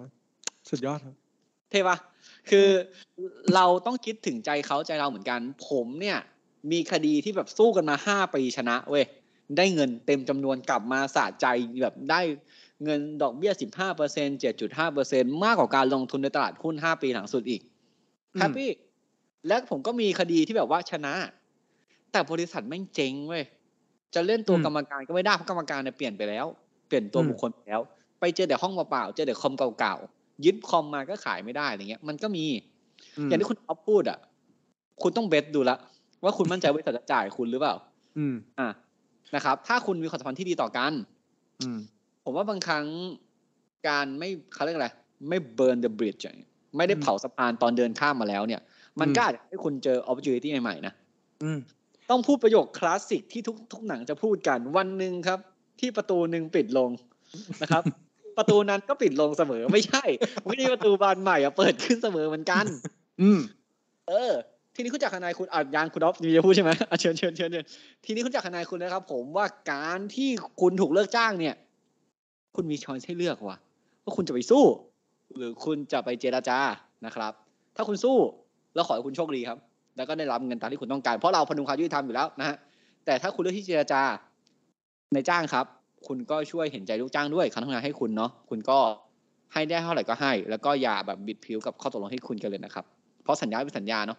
[0.71, 1.15] สุดยอดครับ
[1.71, 1.97] เท่ปะ
[2.51, 2.69] คือ
[3.55, 6.19] เราต้องคิดถึงใจเขาใจเราเหมือนกัน ผมเนี่ย
[6.73, 9.05] มีคดีที่แบบสู้กันมาห้าปีชนะเว้ย
[9.57, 11.47] ได้เงินเต็มจำนวนกลับมาสะใจ
[11.83, 12.21] แบบได้
[12.85, 17.61] เงินดอกเบี้ยสิบห้าเปอร์เซ็นเจ็ดจุดห้าเปอร์เซ็นมากกว่าการลงทุนในตลาดหุ้นห้าปีหลังสุดอีก
[18.35, 18.71] อืมแฮปปี้
[19.49, 21.15] และผมก็มีคดีที่แบบว่าชนะ
[22.13, 23.45] แต่บริษัทแม่งเจ๊งเว้ย
[24.15, 26.47] จะเล่นตัวกรรมการก็ไม่ได้เพราะกรรมการเนี่ยเปลี่ยนไปแล้ว
[26.87, 27.81] เปลี่ยนตัวบุคคลไปแล้ว
[28.21, 32.45] ไปเจอแต่ห้องเปล่าๆเจอแต่คอมเก่าๆยึดคอมมาก็ขายไม่ได้อะไรเงี้ย มันก็มี
[33.27, 34.19] มอย่างที่คุณอ๊อฟพูดอะ
[35.03, 35.77] คุณต้องเบสดูละ
[36.25, 37.75] ว่าคุณมั่นใจว่าบริษัทจะจ่ายคุณหรือเปล่า
[38.19, 38.69] อืม อะ
[39.35, 40.93] นะครับ ถ้าคุณมีความสัมพันธ์ที่ดีต่อกัน
[41.61, 41.79] อืม
[42.25, 42.85] ผมว่าบางครั้ง
[43.89, 44.89] การไม่เขาเรียกอะไร
[45.29, 48.61] ไม่ burn the bridge อย่างเงี้ยไม่ได้เผาสะพานตอนเดินข้ามมาแล้วเนี่ย
[49.01, 50.93] มันอืมก็อาจจะให้คุณเจอ opportunity ใหม่ๆนะ
[51.43, 51.59] อืม
[52.11, 55.39] ต้องพูดประโยคคลาสสิกที่ทุกทุกหนังจะพูดกันวันหนึ่งครับ
[55.81, 56.91] ที่ประตูหนึ่งปิดลง
[57.63, 57.83] นะครับ
[58.39, 60.05] ประตูนั้นก็ปิดลงเสมอไม่ใช่
[60.45, 62.65] ไม่ใช่ประตูบานใหม่อะเปิดขึ้นเสมอเหมือนกัน
[63.23, 63.41] อืม
[64.09, 64.33] เออ
[64.79, 67.65] ทีนี้คุณจากทนายคุณอะยางคุณอ๊อฟมีจะพูดใช่ไหมเชิญเชิญเชิญเชิญ
[68.05, 71.55] ทีนี้คุณจากทนายคุณนะครับ ผมว่าการที่คุณถูกเลิกจ้างเนี่ย
[72.57, 73.57] คุณมีช้อยให้เลือกว่ะ
[74.05, 74.65] ว่าคุณจะไปสู้
[75.37, 76.59] หรือคุณจะไปเจราจา
[77.07, 77.33] นะครับ
[77.77, 78.17] ถ้าคุณสู้
[78.75, 79.59] เราขอให้คุณโชคดีครับ
[79.97, 82.57] แล้วก็ได้รับเงินตามที่คุณต้องการเพราะเราผดุงความยุติธรรมอยู่แล้วนะฮะ
[83.05, 85.67] แต่ถ้าคุณเลือกที่เจรจานายจ้างครับ
[86.07, 88.79] คุณก็ช่วยเห็นใจลูกจ้างด้วยเขาทำงานให้คุณเนาะคุณก็
[89.53, 92.85] ให้ได้เท่าไหร่ก็ให้ แล้วก็อย่าแบบบิดพลิ้วกับข้อตกลงให้คุณกันเลยนะครับ
[93.23, 94.19] เพราะสัญญาเป็นสัญญาเนาะ